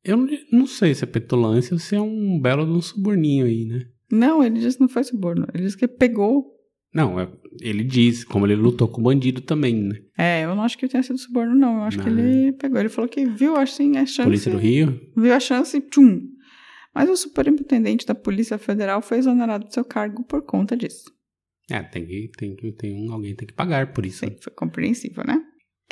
Eu 0.02 0.16
não- 0.16 0.28
não 0.50 0.66
sei 0.66 0.94
se 0.94 1.04
é 1.04 1.06
petulância 1.06 1.74
ou 1.74 1.78
se 1.78 1.94
é 1.94 2.00
um 2.00 2.40
belo 2.40 2.64
de 2.64 2.72
um 2.72 2.80
suborninho 2.80 3.44
aí, 3.44 3.66
né? 3.66 3.84
Não, 4.10 4.42
ele 4.42 4.58
disse 4.60 4.78
que 4.78 4.82
não 4.82 4.88
foi 4.88 5.04
suborno. 5.04 5.46
Ele 5.52 5.64
disse 5.64 5.76
que 5.76 5.86
pegou. 5.86 6.55
Não, 6.96 7.20
é- 7.20 7.28
ele 7.60 7.84
diz, 7.84 8.24
como 8.24 8.46
ele 8.46 8.54
lutou 8.56 8.88
com 8.88 9.00
o 9.02 9.04
bandido 9.04 9.42
também, 9.42 9.74
né? 9.74 10.00
É, 10.16 10.44
eu 10.44 10.54
não 10.54 10.62
acho 10.62 10.78
que 10.78 10.88
tenha 10.88 11.02
sido 11.02 11.18
suborno, 11.18 11.54
não. 11.54 11.76
Eu 11.76 11.82
acho 11.82 11.98
que 12.02 12.08
Não. 12.08 12.18
ele 12.18 12.52
pegou. 12.52 12.80
Ele 12.80 12.88
falou 12.88 13.08
que 13.08 13.26
viu 13.26 13.54
assim 13.54 13.98
a 13.98 14.06
chance. 14.06 14.22
Polícia 14.22 14.50
do 14.50 14.56
Rio. 14.58 14.98
Viu 15.14 15.34
a 15.34 15.38
chance 15.40 15.76
e 15.76 15.80
tchum. 15.82 16.22
Mas 16.94 17.10
o 17.10 17.16
superintendente 17.16 18.06
da 18.06 18.14
Polícia 18.14 18.56
Federal 18.56 19.02
foi 19.02 19.18
exonerado 19.18 19.66
do 19.66 19.74
seu 19.74 19.84
cargo 19.84 20.24
por 20.24 20.40
conta 20.40 20.74
disso. 20.74 21.12
É, 21.70 21.82
tem 21.82 22.06
que, 22.06 22.30
tem 22.38 22.56
que, 22.56 22.72
tem 22.72 22.94
um, 22.94 23.12
alguém 23.12 23.34
tem 23.34 23.46
que 23.46 23.52
pagar 23.52 23.92
por 23.92 24.06
isso. 24.06 24.20
Sim, 24.24 24.34
foi 24.40 24.52
compreensível, 24.54 25.22
né? 25.26 25.38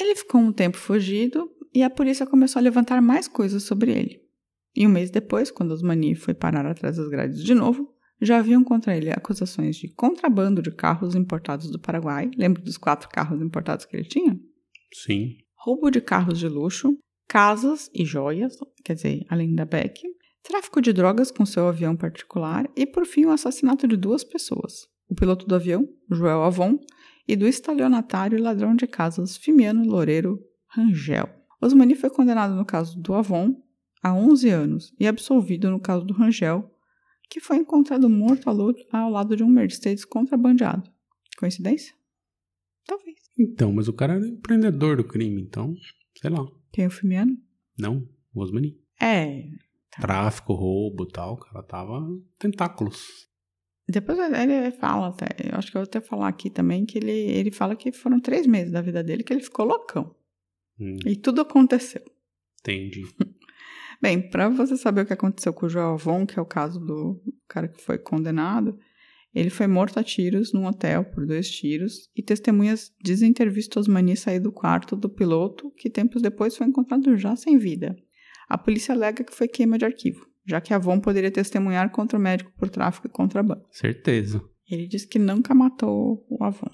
Ele 0.01 0.15
ficou 0.17 0.41
um 0.41 0.53
tempo 0.53 0.79
fugido 0.79 1.51
e 1.75 1.83
a 1.83 1.91
polícia 1.91 2.25
começou 2.27 2.61
a 2.61 2.63
levantar 2.63 3.03
mais 3.03 3.29
coisas 3.29 3.63
sobre 3.65 3.91
ele. 3.93 4.21
E 4.75 4.87
um 4.87 4.91
mês 4.91 5.11
depois, 5.11 5.51
quando 5.51 5.73
Osmani 5.73 6.15
foi 6.15 6.33
parar 6.33 6.65
atrás 6.67 6.97
das 6.97 7.09
grades 7.09 7.45
de 7.45 7.55
novo, 7.55 7.94
já 8.25 8.39
haviam 8.39 8.65
contra 8.65 8.97
ele 8.97 9.11
acusações 9.11 9.77
de 9.77 9.89
contrabando 9.89 10.63
de 10.63 10.71
carros 10.71 11.15
importados 11.15 11.71
do 11.71 11.79
Paraguai. 11.79 12.31
Lembra 12.37 12.63
dos 12.63 12.77
quatro 12.77 13.09
carros 13.09 13.41
importados 13.41 13.85
que 13.85 13.97
ele 13.97 14.05
tinha? 14.05 14.39
Sim. 14.93 15.37
roubo 15.57 15.91
de 15.91 16.01
carros 16.01 16.39
de 16.39 16.49
luxo, 16.49 16.97
casas 17.27 17.91
e 17.95 18.05
joias, 18.05 18.57
quer 18.85 18.95
dizer, 18.95 19.25
além 19.29 19.55
da 19.55 19.65
Beck, 19.65 20.03
tráfico 20.43 20.81
de 20.81 20.93
drogas 20.93 21.31
com 21.31 21.45
seu 21.45 21.67
avião 21.67 21.97
particular 21.97 22.69
e, 22.77 22.87
por 22.87 23.07
fim, 23.07 23.25
o 23.25 23.31
assassinato 23.31 23.89
de 23.89 23.97
duas 23.97 24.23
pessoas: 24.23 24.87
o 25.09 25.15
piloto 25.15 25.47
do 25.47 25.55
avião, 25.55 25.89
Joel 26.11 26.43
Avon, 26.43 26.79
e 27.27 27.35
do 27.35 27.47
estalionatário 27.47 28.39
e 28.39 28.41
ladrão 28.41 28.77
de 28.77 28.87
casas 28.87 29.37
Fimiano 29.37 29.85
Loureiro 29.85 30.39
Rangel. 30.69 31.29
Osmani 31.61 31.95
foi 31.95 32.11
condenado 32.11 32.55
no 32.55 32.65
caso 32.65 33.01
do 33.01 33.15
Avon 33.15 33.57
há 34.03 34.15
11 34.15 34.51
anos 34.51 34.95
e 35.01 35.07
absolvido 35.07 35.71
no 35.71 35.81
caso 35.81 36.05
do 36.05 36.13
Rangel, 36.13 36.71
que 37.29 37.41
foi 37.41 37.57
encontrado 37.57 38.09
morto 38.09 38.49
ao 38.49 39.11
lado 39.11 39.37
de 39.37 39.43
um 39.43 39.49
Mercedes 39.49 40.05
contrabandeado. 40.05 40.91
Coincidência? 41.39 41.95
Talvez. 42.87 43.17
Então, 43.39 43.73
mas 43.73 43.89
o 43.89 43.93
cara 43.93 44.15
era 44.15 44.27
empreendedor 44.27 44.97
do 44.97 45.05
crime, 45.05 45.41
então, 45.43 45.75
sei 46.21 46.31
lá. 46.31 46.47
Quem 46.73 46.85
é 46.85 46.89
o 46.89 46.91
Firmiano? 46.91 47.37
Não, 47.79 48.09
o 48.35 48.41
Osmani. 48.41 48.79
É. 49.01 49.45
Tráfico, 50.01 50.53
roubo 50.55 51.05
e 51.05 51.09
tal, 51.09 51.35
o 51.35 51.39
cara 51.39 51.63
tava 51.63 52.01
tentáculos. 52.39 53.29
Depois 53.89 54.19
ele 54.19 54.71
fala 54.73 55.09
até, 55.09 55.27
eu 55.51 55.59
acho 55.59 55.71
que 55.71 55.77
eu 55.77 55.81
vou 55.83 55.87
até 55.89 56.01
falar 56.01 56.29
aqui 56.29 56.49
também, 56.51 56.87
que 56.87 56.99
ele, 56.99 57.11
ele 57.13 57.51
fala 57.51 57.77
que 57.77 57.93
foram 57.93 58.19
três 58.19 58.47
meses 58.47 58.73
da 58.73 58.81
vida 58.81 59.03
dele 59.05 59.23
que 59.23 59.33
ele 59.33 59.43
ficou 59.43 59.67
loucão. 59.67 60.15
Hum, 60.81 60.97
E 61.07 61.17
tudo 61.17 61.43
aconteceu. 61.43 62.03
entendi. 62.61 63.03
Bem, 64.05 64.21
para 64.21 64.51
você 64.51 64.77
saber 64.77 65.01
o 65.01 65.07
que 65.07 65.15
aconteceu 65.15 65.51
com 65.55 65.65
o 65.65 65.69
Joel 65.71 65.97
Von, 65.97 66.27
que 66.27 66.39
é 66.39 66.43
o 66.43 66.45
caso 66.45 66.79
do 66.79 67.23
cara 67.49 67.67
que 67.67 67.81
foi 67.81 67.97
condenado, 67.97 68.79
ele 69.35 69.49
foi 69.49 69.67
morto 69.67 69.99
a 69.99 70.05
tiros 70.05 70.53
num 70.53 70.67
hotel 70.67 71.07
por 71.07 71.25
dois 71.25 71.51
tiros 71.51 72.11
e 72.15 72.23
testemunhas 72.23 72.93
dizem 73.03 73.33
ter 73.33 73.51
visto 73.51 73.81
Osmani 73.81 74.15
sair 74.15 74.41
do 74.41 74.53
quarto 74.53 74.95
do 74.95 75.09
piloto, 75.09 75.71
que 75.71 75.89
tempos 75.89 76.21
depois 76.21 76.55
foi 76.55 76.67
encontrado 76.67 77.17
já 77.17 77.35
sem 77.35 77.57
vida. 77.57 77.97
A 78.47 78.59
polícia 78.59 78.95
alega 78.95 79.25
que 79.25 79.35
foi 79.35 79.49
queima 79.49 79.79
de 79.79 79.87
arquivo, 79.87 80.29
já 80.47 80.61
que 80.61 80.75
a 80.75 80.79
Von 80.79 81.01
poderia 81.01 81.31
testemunhar 81.31 81.91
contra 81.91 82.19
o 82.19 82.21
médico 82.21 82.53
por 82.59 82.69
tráfico 82.69 83.07
e 83.07 83.11
contrabando. 83.11 83.65
Certeza. 83.71 84.45
Ele 84.71 84.87
disse 84.87 85.09
que 85.09 85.19
nunca 85.19 85.55
matou 85.55 86.27
o 86.29 86.45
Avon, 86.45 86.71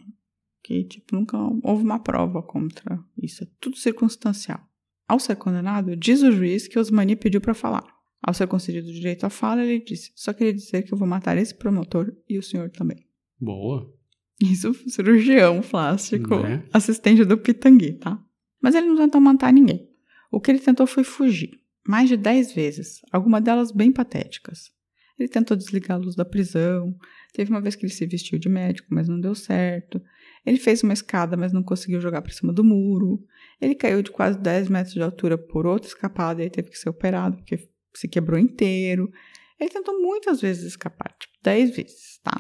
que 0.65 0.83
tipo 0.83 1.15
nunca 1.15 1.39
houve 1.63 1.85
uma 1.85 2.01
prova 2.01 2.43
contra 2.43 2.99
isso, 3.17 3.45
é 3.45 3.47
tudo 3.61 3.77
circunstancial. 3.77 4.69
Ao 5.11 5.19
ser 5.19 5.35
condenado, 5.35 5.97
diz 5.97 6.23
o 6.23 6.31
juiz 6.31 6.69
que 6.69 6.79
Osmani 6.79 7.17
pediu 7.17 7.40
para 7.40 7.52
falar. 7.52 7.85
Ao 8.23 8.33
ser 8.33 8.47
concedido 8.47 8.88
o 8.88 8.93
direito 8.93 9.25
à 9.26 9.29
fala, 9.31 9.64
ele 9.64 9.83
disse: 9.85 10.12
Só 10.14 10.33
queria 10.33 10.55
dizer 10.55 10.85
que 10.85 10.95
eu 10.95 10.99
vou 10.99 11.09
matar 11.09 11.37
esse 11.37 11.52
promotor 11.52 12.14
e 12.29 12.38
o 12.38 12.43
senhor 12.45 12.71
também. 12.71 13.05
Boa. 13.40 13.93
Isso, 14.40 14.73
cirurgião 14.88 15.62
plástico, 15.62 16.37
Né? 16.37 16.62
assistente 16.73 17.25
do 17.25 17.37
Pitangui, 17.37 17.95
tá? 17.95 18.23
Mas 18.62 18.76
ele 18.76 18.87
não 18.87 18.97
tentou 18.97 19.21
matar 19.21 19.52
ninguém. 19.52 19.90
O 20.31 20.40
que 20.40 20.49
ele 20.52 20.61
tentou 20.61 20.87
foi 20.87 21.02
fugir, 21.02 21.59
mais 21.85 22.09
de 22.09 22.17
10 22.17 22.52
vezes, 22.55 23.00
algumas 23.11 23.43
delas 23.43 23.73
bem 23.73 23.90
patéticas. 23.90 24.71
Ele 25.19 25.29
tentou 25.29 25.57
desligar 25.57 25.97
a 25.99 26.00
luz 26.00 26.14
da 26.14 26.25
prisão, 26.25 26.97
teve 27.35 27.50
uma 27.50 27.61
vez 27.61 27.75
que 27.75 27.85
ele 27.85 27.93
se 27.93 28.07
vestiu 28.07 28.38
de 28.38 28.49
médico, 28.49 28.87
mas 28.93 29.09
não 29.09 29.21
deu 29.21 29.35
certo. 29.35 30.00
Ele 30.45 30.59
fez 30.59 30.83
uma 30.83 30.93
escada, 30.93 31.37
mas 31.37 31.53
não 31.53 31.63
conseguiu 31.63 32.01
jogar 32.01 32.23
para 32.23 32.33
cima 32.33 32.53
do 32.53 32.65
muro. 32.65 33.25
Ele 33.61 33.75
caiu 33.75 34.03
de 34.03 34.11
quase 34.11 34.39
10 34.39 34.69
metros 34.69 34.95
de 34.95 35.03
altura 35.03 35.37
por 35.37 35.67
outra 35.67 35.89
escapada 35.89 36.43
e 36.43 36.51
teve 36.51 36.71
que 36.71 36.79
ser 36.79 36.89
operado, 36.89 37.37
porque 37.37 37.69
se 37.95 38.09
quebrou 38.09 38.39
inteiro. 38.39 39.11
Ele 39.59 39.71
tentou 39.71 40.01
muitas 40.01 40.41
vezes 40.41 40.65
escapar, 40.65 41.15
tipo 41.19 41.35
10 41.43 41.77
vezes, 41.77 42.19
tá? 42.23 42.37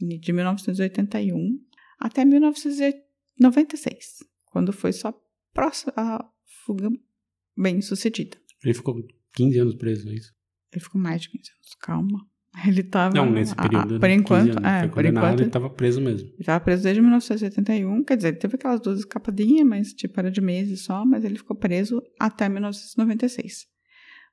De 0.00 0.32
1981 0.32 1.60
até 1.98 2.24
1996, 2.24 4.24
quando 4.46 4.72
foi 4.72 4.92
sua 4.92 5.14
próxima 5.54 5.92
a 5.96 6.28
fuga 6.64 6.90
bem 7.56 7.80
sucedida. 7.80 8.36
Ele 8.62 8.74
ficou 8.74 8.96
15 9.34 9.58
anos 9.58 9.74
preso, 9.76 10.08
é 10.08 10.14
isso? 10.14 10.34
Ele 10.72 10.82
ficou 10.82 11.00
mais 11.00 11.22
de 11.22 11.30
15 11.30 11.50
anos, 11.52 11.74
calma. 11.80 12.28
Ele 12.66 12.82
tava. 12.82 13.14
Não, 13.14 13.30
nesse 13.30 13.52
a- 13.56 13.60
a- 13.62 13.68
período. 13.68 14.00
por 14.00 14.08
de 14.08 14.14
15 14.16 14.20
enquanto, 14.20 14.50
anos, 14.58 14.64
é, 14.64 14.80
foi 14.80 14.88
por 14.88 15.04
enquanto. 15.04 15.40
ele 15.40 15.50
tava 15.50 15.68
preso 15.70 16.00
mesmo. 16.00 16.28
Ele 16.28 16.36
estava 16.40 16.60
preso 16.64 16.82
desde 16.84 17.00
1981, 17.02 18.04
quer 18.04 18.16
dizer, 18.16 18.28
ele 18.28 18.36
teve 18.38 18.54
aquelas 18.56 18.80
duas 18.80 19.00
escapadinhas, 19.00 19.66
mas 19.66 19.92
tipo 19.92 20.18
era 20.18 20.30
de 20.30 20.40
meses 20.40 20.82
só, 20.82 21.04
mas 21.04 21.24
ele 21.24 21.36
ficou 21.36 21.56
preso 21.56 22.02
até 22.18 22.48
1996. 22.48 23.66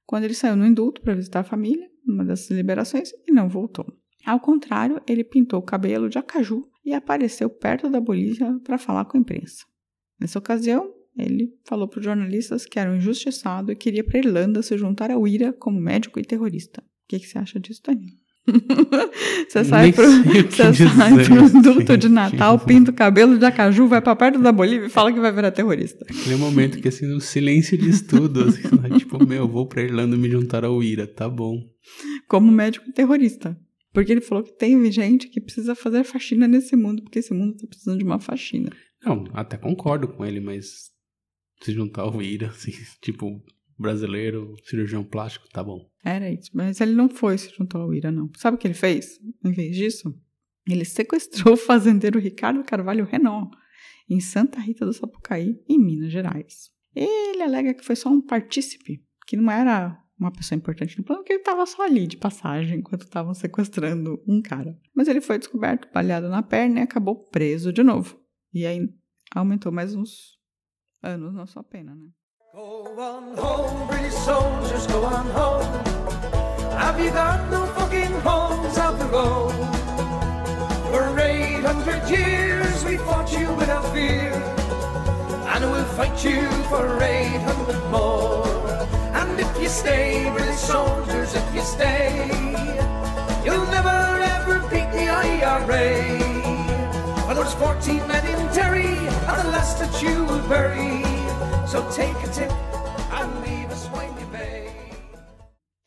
Quando 0.06 0.24
ele 0.26 0.34
saiu 0.34 0.56
no 0.56 0.66
indulto 0.66 1.02
para 1.02 1.16
visitar 1.16 1.42
a 1.42 1.44
família, 1.44 1.88
numa 2.06 2.24
dessas 2.26 2.50
liberações, 2.56 3.12
e 3.28 3.32
não 3.32 3.48
voltou. 3.50 3.86
Ao 4.26 4.40
contrário, 4.40 5.02
ele 5.08 5.24
pintou 5.24 5.60
o 5.60 5.64
cabelo 5.64 6.10
de 6.10 6.18
acaju 6.18 6.66
e 6.86 6.94
apareceu 6.94 7.50
perto 7.50 7.90
da 7.90 8.00
Bolívia 8.00 8.58
para 8.64 8.78
falar 8.78 9.06
com 9.06 9.18
a 9.18 9.20
imprensa. 9.20 9.66
Nessa 10.20 10.40
ocasião, 10.40 10.90
ele 11.18 11.54
falou 11.66 11.88
para 11.88 12.00
os 12.00 12.06
jornalistas 12.06 12.66
que 12.66 12.80
era 12.80 12.90
um 12.92 12.96
injustiçado 12.96 13.72
e 13.72 13.76
queria 13.76 14.04
para 14.04 14.18
a 14.18 14.20
Irlanda 14.22 14.62
se 14.62 14.78
juntar 14.78 15.12
ao 15.12 15.28
IRA 15.28 15.52
como 15.54 15.80
médico 15.80 16.20
e 16.20 16.24
terrorista. 16.26 16.84
O 17.04 17.08
que, 17.08 17.20
que 17.20 17.28
você 17.28 17.38
acha 17.38 17.60
disso, 17.60 17.82
Daniel? 17.86 18.14
você 19.48 19.64
sai 19.64 19.94
pro, 19.94 20.04
você 20.04 20.74
sai 20.74 21.26
pro 21.26 21.44
assim, 21.46 21.98
de 21.98 22.10
Natal, 22.10 22.60
pinta 22.60 22.92
o 22.92 22.94
cabelo 22.94 23.38
de 23.38 23.46
acaju, 23.46 23.88
vai 23.88 24.02
para 24.02 24.16
perto 24.16 24.40
da 24.40 24.52
Bolívia 24.52 24.88
e 24.88 24.90
fala 24.90 25.14
que 25.14 25.20
vai 25.20 25.32
virar 25.32 25.52
terrorista. 25.52 26.06
Aquele 26.10 26.36
momento 26.36 26.82
que, 26.82 26.88
assim, 26.90 27.06
no 27.06 27.22
silêncio 27.22 27.78
de 27.78 27.90
estudo, 27.90 28.44
assim, 28.44 28.64
né? 28.82 28.98
tipo, 28.98 29.26
meu, 29.26 29.48
vou 29.48 29.66
pra 29.66 29.82
Irlanda 29.82 30.18
me 30.18 30.30
juntar 30.30 30.66
ao 30.66 30.84
IRA, 30.84 31.08
tá 31.08 31.30
bom. 31.30 31.58
Como 32.28 32.52
médico 32.52 32.92
terrorista. 32.92 33.58
Porque 33.94 34.12
ele 34.12 34.22
falou 34.22 34.44
que 34.44 34.58
tem 34.58 34.92
gente 34.92 35.30
que 35.30 35.40
precisa 35.40 35.76
fazer 35.76 36.04
faxina 36.04 36.48
nesse 36.48 36.76
mundo, 36.76 37.04
porque 37.04 37.20
esse 37.20 37.34
mundo 37.34 37.56
tá 37.56 37.68
precisando 37.68 38.00
de 38.00 38.04
uma 38.04 38.20
faxina. 38.20 38.70
Não, 39.06 39.26
até 39.34 39.56
concordo 39.56 40.08
com 40.08 40.26
ele, 40.26 40.40
mas 40.40 40.92
se 41.62 41.72
juntar 41.72 42.02
ao 42.02 42.22
IRA, 42.22 42.48
assim, 42.48 42.72
tipo, 43.02 43.42
brasileiro, 43.78 44.56
cirurgião 44.66 45.04
plástico, 45.04 45.48
tá 45.50 45.64
bom. 45.64 45.93
Era 46.04 46.30
isso. 46.30 46.52
Mas 46.54 46.82
ele 46.82 46.94
não 46.94 47.08
foi 47.08 47.38
se 47.38 47.54
juntou 47.56 47.82
ao 47.82 47.94
IRA, 47.94 48.12
não. 48.12 48.30
Sabe 48.36 48.56
o 48.56 48.58
que 48.58 48.68
ele 48.68 48.74
fez? 48.74 49.20
Em 49.44 49.52
vez 49.52 49.76
disso, 49.76 50.14
ele 50.68 50.86
sequestrou 50.86 51.54
o 51.54 51.58
fazendeiro 51.58 52.20
Ricardo 52.20 52.64
Carvalho 52.64 53.06
Renault, 53.06 53.56
em 54.10 54.20
Santa 54.20 54.60
Rita 54.60 54.86
do 54.86 54.94
Sapucaí, 54.94 55.62
em 55.68 55.80
Minas 55.80 56.12
Gerais. 56.12 56.72
Ele 56.96 57.42
alega 57.42 57.74
que 57.74 57.86
foi 57.86 57.96
só 57.96 58.10
um 58.10 58.22
partícipe, 58.22 59.04
que 59.26 59.38
não 59.38 59.50
era 59.50 60.00
uma 60.20 60.32
pessoa 60.32 60.58
importante 60.58 60.98
no 60.98 61.04
plano, 61.04 61.24
que 61.24 61.34
ele 61.34 61.40
estava 61.40 61.66
só 61.66 61.84
ali 61.84 62.06
de 62.06 62.18
passagem 62.18 62.80
enquanto 62.80 63.04
estavam 63.04 63.34
sequestrando 63.34 64.22
um 64.28 64.42
cara. 64.42 64.80
Mas 64.94 65.08
ele 65.08 65.22
foi 65.22 65.38
descoberto, 65.38 65.92
baleado 65.92 66.30
na 66.30 66.44
perna 66.44 66.80
e 66.80 66.84
acabou 66.84 67.16
preso 67.16 67.74
de 67.74 67.84
novo. 67.84 68.20
E 68.54 68.66
aí 68.66 68.88
aumentou 69.34 69.72
mais 69.72 69.96
uns 69.96 70.38
anos 71.02 71.34
na 71.34 71.46
sua 71.46 71.64
pena, 71.64 71.96
né? 71.96 72.10
Go 72.56 72.86
on 73.00 73.36
home, 73.36 73.88
British 73.88 74.14
soldiers, 74.14 74.86
go 74.86 75.04
on 75.06 75.26
home. 75.32 75.66
Have 76.78 77.00
you 77.00 77.10
got 77.10 77.50
no 77.50 77.66
fucking 77.66 78.14
homes 78.22 78.78
out 78.78 79.00
the 79.00 79.06
road? 79.06 79.54
For 80.92 81.20
800 81.20 82.08
years 82.08 82.86
we 82.86 82.98
fought 82.98 83.34
you 83.34 83.52
without 83.56 83.92
fear. 83.92 84.32
And 85.52 85.64
we'll 85.72 85.84
fight 85.98 86.24
you 86.24 86.48
for 86.70 87.02
800 87.02 87.90
more. 87.90 88.46
And 89.16 89.40
if 89.40 89.60
you 89.60 89.68
stay, 89.68 90.30
British 90.30 90.58
soldiers, 90.58 91.34
if 91.34 91.56
you 91.56 91.62
stay, 91.62 92.28
you'll 93.44 93.66
never 93.78 93.98
ever 94.38 94.60
beat 94.70 94.92
the 94.92 95.10
IRA. 95.10 96.20
For 97.26 97.34
there's 97.34 97.56
14 97.56 98.08
men 98.08 98.24
in 98.28 98.54
Derry, 98.54 98.96
and 98.96 99.42
the 99.42 99.50
last 99.50 99.80
that 99.80 100.04
you 100.04 100.24
will 100.26 100.48
bury. 100.48 101.03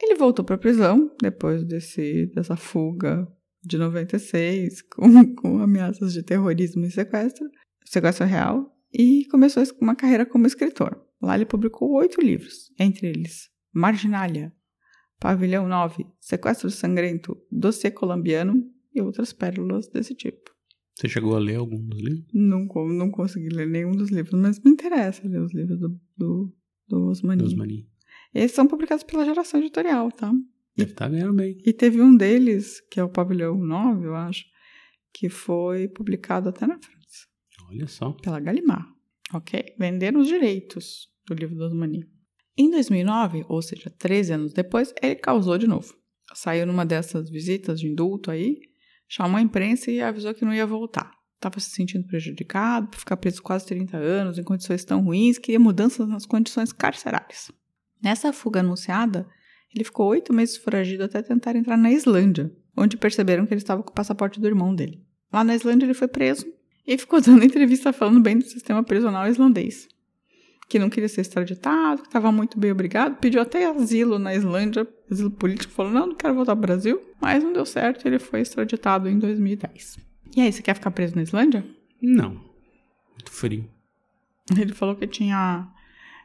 Ele 0.03 0.17
voltou 0.17 0.45
para 0.45 0.57
a 0.57 0.59
prisão 0.59 1.15
depois 1.23 1.63
desse, 1.63 2.27
dessa 2.35 2.57
fuga 2.57 3.25
de 3.63 3.79
96, 3.79 4.83
com, 4.91 5.37
com 5.37 5.63
ameaças 5.63 6.13
de 6.13 6.25
terrorismo 6.25 6.85
e 6.85 6.91
sequestro, 6.91 7.49
sequestro 7.85 8.27
real, 8.27 8.77
e 8.93 9.27
começou 9.31 9.63
uma 9.81 9.95
carreira 9.95 10.27
como 10.27 10.49
escritor. 10.49 11.01
Lá 11.23 11.37
ele 11.37 11.47
publicou 11.47 11.93
oito 11.93 12.21
livros, 12.21 12.73
entre 12.81 13.07
eles 13.07 13.49
Marginalia, 13.73 14.53
Pavilhão 15.21 15.69
9, 15.69 16.05
Sequestro 16.19 16.69
Sangrento, 16.69 17.41
Dossiê 17.49 17.93
Colombiano 17.93 18.61
e 18.93 19.01
outras 19.01 19.33
pérolas 19.33 19.87
desse 19.87 20.17
tipo. 20.17 20.56
Você 20.97 21.09
chegou 21.09 21.37
a 21.37 21.39
ler 21.39 21.57
algum 21.57 21.81
dos 21.87 22.01
livros? 22.01 22.25
Não, 22.33 22.67
não 22.89 23.11
consegui 23.11 23.51
ler 23.51 23.67
nenhum 23.67 23.93
dos 23.93 24.11
livros, 24.11 24.41
mas 24.41 24.59
me 24.61 24.71
interessa 24.71 25.29
ler 25.29 25.43
os 25.43 25.53
livros 25.53 25.79
do, 25.79 26.01
do, 26.17 26.57
do 26.89 27.07
Osmani. 27.09 27.43
Dos 27.43 27.55
Mani. 27.55 27.87
Eles 28.35 28.53
são 28.53 28.67
publicados 28.67 29.05
pela 29.05 29.25
geração 29.25 29.61
editorial, 29.61 30.11
tá? 30.11 30.33
Deve 30.75 30.93
estar 30.93 31.09
ganhando 31.09 31.35
bem. 31.35 31.59
E 31.65 31.73
teve 31.73 32.01
um 32.01 32.17
deles, 32.17 32.81
que 32.91 32.99
é 32.99 33.05
o 33.05 33.09
Pavilhão 33.11 33.57
9, 33.59 34.07
eu 34.07 34.15
acho, 34.15 34.45
que 35.13 35.29
foi 35.29 35.87
publicado 35.89 36.49
até 36.49 36.67
na 36.67 36.79
França, 36.79 37.27
Olha 37.69 37.87
só. 37.87 38.13
pela 38.13 38.41
Gallimard. 38.41 38.87
Ok? 39.35 39.75
Venderam 39.79 40.21
os 40.21 40.29
direitos 40.29 41.11
do 41.27 41.35
livro 41.35 41.57
do 41.57 41.65
Osmani. 41.65 42.07
Em 42.57 42.71
2009, 42.71 43.45
ou 43.49 43.61
seja, 43.61 43.91
13 43.91 44.33
anos 44.33 44.53
depois, 44.55 44.95
ele 45.03 45.17
causou 45.17 45.59
de 45.59 45.67
novo. 45.67 45.95
Saiu 46.35 46.67
numa 46.67 46.87
dessas 46.87 47.29
visitas 47.29 47.81
de 47.81 47.87
indulto 47.87 48.31
aí, 48.31 48.61
chamou 49.09 49.39
a 49.39 49.43
imprensa 49.43 49.91
e 49.91 50.01
avisou 50.01 50.35
que 50.35 50.45
não 50.45 50.55
ia 50.55 50.67
voltar. 50.67 51.13
Estava 51.37 51.61
se 51.61 51.71
sentindo 51.71 52.07
prejudicado 52.07 52.89
por 52.89 52.99
ficar 52.99 53.17
preso 53.17 53.43
quase 53.43 53.67
30 53.67 53.97
anos, 53.97 54.39
em 54.39 54.43
condições 54.43 54.85
tão 54.85 55.03
ruins, 55.03 55.39
queria 55.39 55.61
mudanças 55.61 56.09
nas 56.09 56.25
condições 56.25 56.73
carcerárias. 56.73 57.51
Nessa 58.03 58.33
fuga 58.33 58.61
anunciada, 58.61 59.27
ele 59.75 59.85
ficou 59.85 60.09
oito 60.09 60.33
meses 60.33 60.57
foragido 60.57 61.05
até 61.05 61.23
tentar 61.23 61.55
entrar 61.57 61.77
na 61.77 61.91
Islândia, 61.91 62.51
onde 62.77 62.97
perceberam 62.97 63.47
que 63.47 63.53
ele 63.53 63.61
estava 63.61 63.83
com 63.83 63.91
o 63.91 63.95
passaporte 63.95 64.41
do 64.41 64.47
irmão 64.47 64.75
dele. 64.75 65.05
Lá 65.33 65.45
na 65.45 65.55
Islândia 65.55 65.87
ele 65.87 65.95
foi 65.95 66.09
preso 66.09 66.47
e 66.87 66.97
ficou 66.97 67.21
dando 67.21 67.45
entrevista 67.45 67.93
falando 67.93 68.21
bem 68.21 68.39
do 68.39 68.45
sistema 68.45 68.83
prisional 68.83 69.29
islandês. 69.29 69.89
Que 70.69 70.79
não 70.79 70.91
queria 70.91 71.09
ser 71.09 71.21
extraditado, 71.21 72.03
que 72.03 72.09
estava 72.09 72.33
muito 72.33 72.59
bem 72.59 72.73
obrigado, 72.73 73.17
pediu 73.17 73.41
até 73.41 73.67
asilo 73.67 74.19
na 74.19 74.35
Islândia, 74.35 74.87
asilo 75.11 75.31
político, 75.31 75.73
falou: 75.73 75.93
não, 75.93 76.07
não 76.09 76.15
quero 76.15 76.35
voltar 76.35 76.53
ao 76.53 76.57
Brasil, 76.57 77.01
mas 77.21 77.43
não 77.43 77.53
deu 77.53 77.65
certo, 77.65 78.07
ele 78.07 78.19
foi 78.19 78.41
extraditado 78.41 79.09
em 79.09 79.19
2010. 79.19 79.99
E 80.37 80.41
aí, 80.41 80.53
você 80.53 80.63
quer 80.63 80.75
ficar 80.75 80.91
preso 80.91 81.17
na 81.17 81.23
Islândia? 81.23 81.65
Não. 82.03 82.33
Muito 83.13 83.31
frio. 83.31 83.69
Ele 84.57 84.75
falou 84.75 84.95
que 84.95 85.07
tinha. 85.07 85.69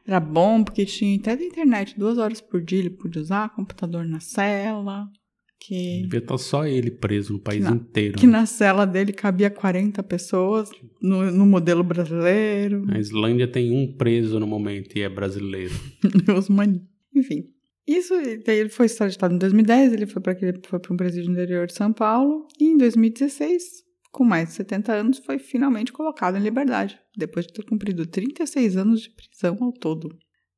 Era 0.05 0.19
bom 0.19 0.63
porque 0.63 0.85
tinha 0.85 1.17
até 1.17 1.35
da 1.35 1.43
internet 1.43 1.97
duas 1.97 2.17
horas 2.17 2.41
por 2.41 2.61
dia, 2.61 2.79
ele 2.79 2.89
podia 2.89 3.21
usar 3.21 3.49
computador 3.49 4.03
na 4.03 4.19
cela. 4.19 5.07
Que, 5.63 6.01
Devia 6.01 6.17
estar 6.19 6.39
só 6.39 6.65
ele 6.65 6.89
preso 6.89 7.33
no 7.33 7.39
país 7.39 7.63
na- 7.63 7.71
inteiro. 7.71 8.17
que 8.17 8.25
né? 8.25 8.31
na 8.39 8.45
cela 8.47 8.83
dele 8.83 9.13
cabia 9.13 9.47
40 9.47 10.01
pessoas 10.01 10.71
no, 10.99 11.29
no 11.29 11.45
modelo 11.45 11.83
brasileiro. 11.83 12.83
A 12.89 12.97
Islândia 12.97 13.47
tem 13.47 13.71
um 13.71 13.95
preso 13.95 14.39
no 14.39 14.47
momento 14.47 14.97
e 14.97 15.01
é 15.03 15.07
brasileiro. 15.09 15.73
Os 16.35 16.49
mani. 16.49 16.81
Enfim. 17.15 17.43
Isso, 17.87 18.13
daí 18.45 18.57
ele 18.57 18.69
foi 18.69 18.87
extraditado 18.87 19.35
em 19.35 19.37
2010, 19.37 19.93
ele 19.93 20.07
foi 20.07 20.19
para 20.21 20.35
foi 20.67 20.79
para 20.79 20.93
um 20.93 20.97
presídio 20.97 21.31
interior 21.31 21.67
de 21.67 21.73
São 21.73 21.93
Paulo, 21.93 22.47
e 22.59 22.65
em 22.65 22.77
2016, 22.77 23.63
com 24.11 24.23
mais 24.23 24.49
de 24.49 24.55
70 24.55 24.93
anos, 24.93 25.17
foi 25.19 25.37
finalmente 25.37 25.91
colocado 25.91 26.37
em 26.37 26.41
liberdade, 26.41 26.97
depois 27.15 27.45
de 27.45 27.53
ter 27.53 27.65
cumprido 27.65 28.05
36 28.05 28.77
anos 28.77 29.01
de 29.01 29.09
prisão 29.11 29.57
ao 29.61 29.71
todo. 29.71 30.09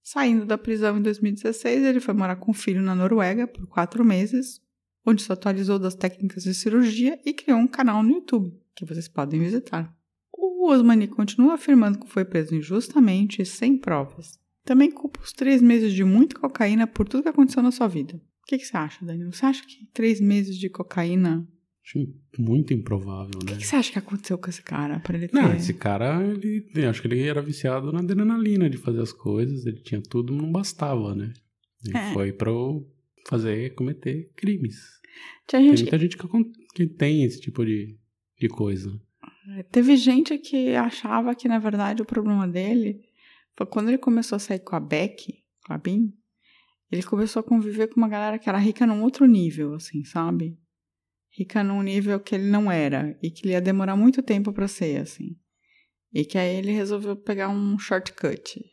Saindo 0.02 0.46
da 0.46 0.58
prisão 0.58 0.98
em 0.98 1.02
2016, 1.02 1.84
ele 1.84 2.00
foi 2.00 2.14
morar 2.14 2.36
com 2.36 2.52
o 2.52 2.54
filho 2.54 2.82
na 2.82 2.94
Noruega 2.94 3.48
por 3.48 3.66
quatro 3.68 4.04
meses, 4.04 4.60
onde 5.06 5.22
se 5.22 5.32
atualizou 5.32 5.78
das 5.80 5.96
técnicas 5.96 6.44
de 6.44 6.54
cirurgia 6.54 7.20
e 7.26 7.34
criou 7.34 7.60
um 7.60 7.68
canal 7.68 8.02
no 8.04 8.12
YouTube, 8.12 8.54
que 8.76 8.86
vocês 8.86 9.08
podem 9.08 9.40
visitar. 9.40 9.94
O 10.32 10.70
Osmani 10.70 11.08
continua 11.08 11.54
afirmando 11.56 12.00
que 12.00 12.10
foi 12.10 12.24
preso 12.26 12.56
injustamente 12.56 13.42
e 13.42 13.46
sem 13.46 13.78
provas. 13.78 14.40
Também 14.66 14.90
culpa 14.92 15.20
os 15.22 15.34
três 15.34 15.62
meses 15.62 15.94
de 15.94 16.04
muita 16.04 16.40
cocaína 16.40 16.88
por 16.88 17.08
tudo 17.08 17.24
que 17.24 17.30
aconteceu 17.30 17.62
na 17.62 17.72
sua 17.72 17.88
vida. 17.88 18.16
O 18.16 18.46
que, 18.48 18.58
que 18.58 18.66
você 18.66 18.76
acha, 18.78 19.06
Danilo? 19.06 19.34
Você 19.34 19.46
acha 19.46 19.64
que 19.66 19.86
três 19.94 20.20
meses 20.22 20.58
de 20.58 20.70
cocaína. 20.70 21.48
Acho 21.86 22.00
muito 22.40 22.74
improvável, 22.74 23.40
O 23.42 23.46
né? 23.46 23.52
que, 23.54 23.58
que 23.58 23.68
você 23.68 23.76
acha 23.76 23.92
que 23.92 24.00
aconteceu 24.00 24.38
com 24.38 24.50
esse 24.50 24.62
cara? 24.62 25.00
Pra 25.02 25.18
ele 25.18 25.28
ter... 25.28 25.36
Não, 25.36 25.54
esse 25.54 25.74
cara, 25.74 26.22
ele, 26.26 26.66
acho 26.90 27.02
que 27.02 27.08
ele 27.10 27.22
era 27.22 27.42
viciado 27.42 27.92
na 27.92 28.00
adrenalina 28.00 28.70
de 28.70 28.78
fazer 28.78 29.02
as 29.02 29.12
coisas, 29.12 29.66
ele 29.66 29.82
tinha 29.82 30.02
tudo, 30.02 30.34
não 30.34 30.50
bastava, 30.50 31.14
né? 31.14 31.34
Ele 31.86 31.98
É. 31.98 32.14
foi 32.14 32.32
pra 32.32 32.50
fazer, 33.28 33.74
cometer 33.76 34.32
crimes. 34.36 35.02
Tinha 35.48 35.62
Tem 35.62 35.70
gente 35.70 35.82
muita 35.84 36.00
gente 36.00 36.18
que, 36.18 36.28
que 36.74 36.88
tem 36.88 37.24
esse 37.24 37.40
tipo 37.40 37.66
de, 37.66 37.98
de 38.40 38.48
coisa. 38.48 38.90
Teve 39.72 39.96
gente 39.98 40.38
que 40.38 40.76
achava 40.76 41.36
que, 41.36 41.48
na 41.48 41.60
verdade, 41.60 42.02
o 42.02 42.06
problema 42.06 42.48
dele 42.48 43.02
foi 43.56 43.68
quando 43.68 43.90
ele 43.90 43.98
começou 43.98 44.36
a 44.38 44.40
sair 44.40 44.60
com 44.60 44.76
a 44.76 44.80
Beck, 44.80 45.44
com 45.66 45.74
a 45.74 45.78
Bin, 45.78 46.14
ele 46.92 47.04
começou 47.04 47.40
a 47.40 47.44
conviver 47.44 47.88
com 47.88 48.00
uma 48.00 48.08
galera 48.08 48.38
que 48.38 48.48
era 48.48 48.58
rica 48.58 48.86
num 48.86 49.02
outro 49.02 49.26
nível, 49.26 49.74
assim, 49.74 50.04
sabe? 50.04 50.60
Rica 51.32 51.64
num 51.64 51.82
nível 51.82 52.20
que 52.20 52.36
ele 52.36 52.46
não 52.46 52.72
era 52.72 53.18
e 53.22 53.32
que 53.32 53.46
ele 53.46 53.54
ia 53.54 53.62
demorar 53.62 53.96
muito 53.96 54.22
tempo 54.22 54.54
pra 54.54 54.68
ser, 54.68 55.02
assim. 55.02 55.36
E 56.14 56.24
que 56.24 56.38
aí 56.38 56.56
ele 56.58 56.72
resolveu 56.72 57.16
pegar 57.16 57.50
um 57.50 57.80
shortcut. 57.80 58.64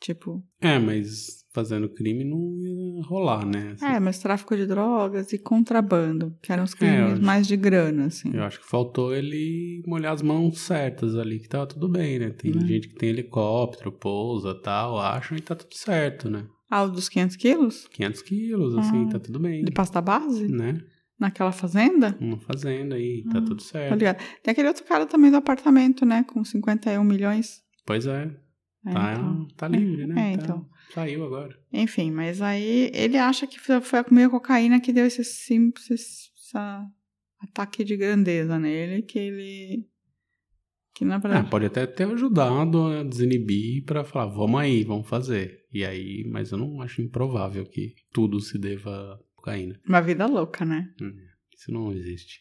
Tipo, 0.00 0.42
É, 0.60 0.78
mas 0.78 1.44
fazendo 1.52 1.88
crime 1.88 2.24
não 2.24 2.56
ia 2.58 3.02
rolar, 3.04 3.44
né? 3.44 3.72
Assim, 3.74 3.84
é, 3.84 4.00
mas 4.00 4.18
tráfico 4.18 4.56
de 4.56 4.66
drogas 4.66 5.32
e 5.32 5.38
contrabando, 5.38 6.34
que 6.40 6.52
eram 6.52 6.64
os 6.64 6.72
É, 6.74 6.76
crimes 6.76 7.12
acho- 7.14 7.22
mais 7.22 7.46
de 7.46 7.56
grana, 7.56 8.06
assim. 8.06 8.30
Eu 8.34 8.42
acho 8.44 8.60
que 8.60 8.66
faltou 8.66 9.14
ele 9.14 9.82
molhar 9.86 10.12
as 10.14 10.22
mãos 10.22 10.58
certas 10.60 11.16
ali, 11.16 11.38
que 11.40 11.48
tava 11.48 11.66
tudo 11.66 11.88
bem, 11.88 12.18
né? 12.18 12.30
Tem 12.30 12.52
Né? 12.54 12.66
gente 12.66 12.88
que 12.88 12.94
tem 12.94 13.10
helicóptero, 13.10 13.92
pousa 13.92 14.54
tal, 14.54 14.98
acham 14.98 15.36
e 15.36 15.40
tá 15.40 15.54
tudo 15.54 15.74
certo, 15.74 16.30
né? 16.30 16.46
Ah, 16.70 16.84
o 16.84 16.88
dos 16.90 17.08
500 17.08 17.36
quilos? 17.36 17.88
500 17.88 18.22
quilos, 18.22 18.74
assim, 18.76 19.04
Ah, 19.06 19.12
tá 19.12 19.18
tudo 19.18 19.38
bem. 19.40 19.64
De 19.64 19.72
pasta 19.72 20.00
base? 20.00 20.46
Né? 20.48 20.80
Naquela 21.18 21.52
fazenda? 21.52 22.16
Uma 22.20 22.38
fazenda 22.38 22.94
aí, 22.94 23.24
tá 23.24 23.38
Ah, 23.38 23.42
tudo 23.42 23.56
Tá 23.62 23.68
certo. 23.68 23.98
ligado? 23.98 24.18
Tem 24.42 24.52
aquele 24.52 24.68
outro 24.68 24.84
cara 24.84 25.04
também 25.04 25.30
do 25.30 25.36
apartamento, 25.36 26.06
né? 26.06 26.24
Com 26.24 26.42
51 26.44 27.04
milhões. 27.04 27.60
Pois 27.84 28.06
é, 28.06 28.30
É, 28.86 28.92
tá, 28.92 29.12
então. 29.14 29.48
tá 29.56 29.68
livre, 29.68 30.06
né? 30.06 30.32
É, 30.32 30.36
Tá- 30.36 30.42
então. 30.44 30.70
Saiu 30.94 31.24
agora. 31.24 31.56
Enfim, 31.72 32.10
mas 32.10 32.42
aí 32.42 32.90
ele 32.92 33.16
acha 33.16 33.46
que 33.46 33.60
foi 33.60 33.76
a 33.76 34.04
meio 34.10 34.30
cocaína 34.30 34.80
que 34.80 34.92
deu 34.92 35.06
esse, 35.06 35.22
sim- 35.24 35.72
esse, 35.90 36.30
ataque 37.40 37.84
de 37.84 37.96
grandeza 37.96 38.58
nele, 38.58 39.02
que 39.02 39.18
ele. 39.18 39.86
Que 40.94 41.04
na 41.04 41.14
Ah, 41.16 41.18
verdade. 41.18 41.50
pode 41.50 41.66
até 41.66 41.86
ter 41.86 42.08
ajudado 42.08 42.82
a 42.86 43.02
desinibir 43.04 43.84
pra 43.84 44.02
falar, 44.04 44.26
vamos 44.26 44.60
aí, 44.60 44.82
vamos 44.82 45.08
fazer. 45.08 45.64
E 45.72 45.84
aí, 45.84 46.24
mas 46.28 46.50
eu 46.50 46.58
não 46.58 46.80
acho 46.82 47.00
improvável 47.00 47.64
que 47.64 47.94
tudo 48.12 48.40
se 48.40 48.58
deva 48.58 48.90
à 48.90 49.18
cocaína. 49.36 49.80
Uma 49.86 50.00
vida 50.00 50.26
louca, 50.26 50.64
né? 50.64 50.92
Hum, 51.00 51.12
Isso 51.56 51.70
não 51.72 51.92
existe. 51.92 52.40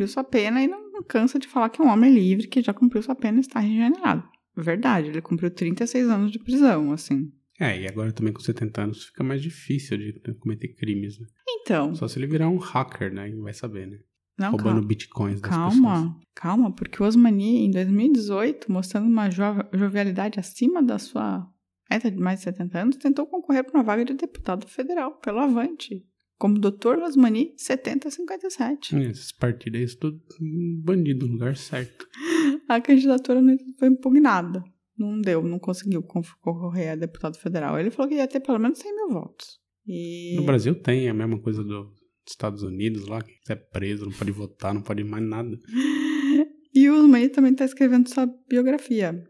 Cumpriu 0.00 0.08
sua 0.08 0.24
pena 0.24 0.62
e 0.62 0.66
não 0.68 1.02
cansa 1.02 1.38
de 1.38 1.46
falar 1.46 1.68
que 1.68 1.80
é 1.80 1.84
um 1.84 1.88
homem 1.88 2.12
livre 2.12 2.46
que 2.48 2.62
já 2.62 2.72
cumpriu 2.72 3.02
sua 3.02 3.14
pena 3.14 3.38
e 3.38 3.40
está 3.40 3.60
regenerado. 3.60 4.22
Verdade, 4.56 5.08
ele 5.08 5.20
cumpriu 5.20 5.50
36 5.50 6.08
anos 6.08 6.32
de 6.32 6.38
prisão, 6.38 6.92
assim. 6.92 7.30
É, 7.58 7.78
e 7.82 7.86
agora 7.86 8.12
também 8.12 8.32
com 8.32 8.40
70 8.40 8.82
anos 8.82 9.04
fica 9.06 9.22
mais 9.22 9.42
difícil 9.42 9.98
de 9.98 10.20
cometer 10.40 10.68
crimes, 10.68 11.18
né? 11.18 11.26
Então, 11.48 11.94
Só 11.94 12.08
se 12.08 12.18
ele 12.18 12.26
virar 12.26 12.48
um 12.48 12.56
hacker, 12.56 13.12
né? 13.12 13.28
E 13.28 13.34
vai 13.34 13.52
saber, 13.52 13.86
né? 13.86 13.98
não, 14.38 14.50
Roubando 14.52 14.74
calma. 14.76 14.88
bitcoins 14.88 15.40
das 15.40 15.50
pessoas. 15.50 15.72
Calma, 15.74 16.20
calma, 16.34 16.74
porque 16.74 17.02
o 17.02 17.06
Osmani, 17.06 17.66
em 17.66 17.70
2018, 17.70 18.72
mostrando 18.72 19.06
uma 19.06 19.28
jo- 19.28 19.42
jovialidade 19.74 20.40
acima 20.40 20.82
da 20.82 20.98
sua 20.98 21.46
meta 21.90 22.10
de 22.10 22.16
mais 22.16 22.38
de 22.38 22.44
70 22.44 22.78
anos, 22.78 22.96
tentou 22.96 23.26
concorrer 23.26 23.64
para 23.64 23.74
uma 23.78 23.84
vaga 23.84 24.04
de 24.04 24.14
deputado 24.14 24.66
federal 24.66 25.12
pelo 25.18 25.40
Avante, 25.40 26.02
como 26.40 26.58
Dr. 26.58 26.98
Osmani 27.04 27.52
7057. 27.58 28.96
É, 28.96 29.10
Esses 29.10 29.30
partidos 29.30 29.78
aí, 29.80 29.96
tudo 29.98 30.20
bandido 30.82 31.26
no 31.26 31.34
lugar 31.34 31.54
certo. 31.56 32.06
A 32.66 32.80
candidatura 32.80 33.42
não 33.42 33.56
foi 33.78 33.88
impugnada. 33.88 34.64
Não 34.98 35.20
deu, 35.20 35.42
não 35.42 35.58
conseguiu 35.58 36.02
con- 36.02 36.22
concorrer 36.40 36.92
a 36.92 36.96
deputado 36.96 37.36
federal. 37.38 37.78
Ele 37.78 37.90
falou 37.90 38.08
que 38.08 38.16
ia 38.16 38.26
ter 38.26 38.40
pelo 38.40 38.58
menos 38.58 38.78
100 38.78 38.96
mil 38.96 39.08
votos. 39.10 39.58
E... 39.86 40.34
No 40.36 40.44
Brasil 40.44 40.74
tem 40.74 41.08
a 41.08 41.14
mesma 41.14 41.38
coisa 41.40 41.62
do- 41.62 41.84
dos 41.84 42.30
Estados 42.32 42.62
Unidos 42.62 43.06
lá, 43.06 43.20
que 43.22 43.52
é 43.52 43.56
preso, 43.56 44.04
não 44.06 44.12
pode 44.12 44.30
votar, 44.32 44.72
não 44.74 44.82
pode 44.82 45.04
mais 45.04 45.22
nada. 45.24 45.58
E 46.72 46.88
o 46.88 46.94
Osmani 47.00 47.28
também 47.28 47.50
está 47.50 47.64
escrevendo 47.64 48.08
sua 48.08 48.26
biografia. 48.48 49.24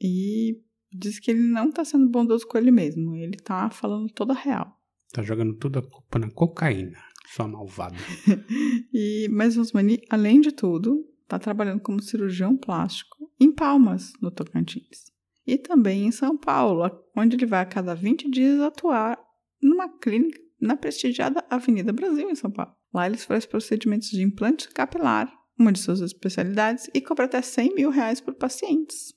E 0.00 0.62
diz 0.90 1.18
que 1.20 1.30
ele 1.30 1.40
não 1.42 1.68
está 1.68 1.84
sendo 1.84 2.08
bondoso 2.08 2.46
com 2.48 2.56
ele 2.56 2.70
mesmo. 2.70 3.14
Ele 3.16 3.36
está 3.36 3.68
falando 3.68 4.10
toda 4.10 4.32
a 4.32 4.36
real. 4.36 4.74
Tá 5.14 5.22
jogando 5.22 5.54
tudo 5.54 5.78
a 5.78 5.82
culpa 5.82 6.18
na 6.18 6.28
cocaína. 6.28 6.98
Sua 7.28 7.46
malvada. 7.46 7.96
E, 8.92 9.28
mas 9.30 9.56
o 9.56 9.60
Osmani, 9.60 10.00
além 10.10 10.40
de 10.40 10.52
tudo, 10.52 11.04
está 11.22 11.38
trabalhando 11.38 11.80
como 11.80 12.02
cirurgião 12.02 12.56
plástico 12.56 13.30
em 13.40 13.52
Palmas, 13.52 14.12
no 14.20 14.30
Tocantins. 14.30 15.12
E 15.46 15.56
também 15.56 16.06
em 16.06 16.10
São 16.12 16.36
Paulo, 16.36 16.90
onde 17.16 17.36
ele 17.36 17.46
vai 17.46 17.60
a 17.60 17.66
cada 17.66 17.94
20 17.94 18.30
dias 18.30 18.60
atuar 18.60 19.18
numa 19.62 19.88
clínica 19.98 20.40
na 20.60 20.76
prestigiada 20.76 21.44
Avenida 21.48 21.92
Brasil, 21.92 22.28
em 22.28 22.34
São 22.34 22.50
Paulo. 22.50 22.72
Lá 22.92 23.06
ele 23.06 23.16
faz 23.16 23.46
procedimentos 23.46 24.10
de 24.10 24.22
implante 24.22 24.68
capilar, 24.68 25.32
uma 25.58 25.72
de 25.72 25.78
suas 25.78 26.00
especialidades, 26.00 26.88
e 26.92 27.00
cobra 27.00 27.26
até 27.26 27.40
100 27.40 27.74
mil 27.74 27.90
reais 27.90 28.20
por 28.20 28.34
pacientes. 28.34 29.12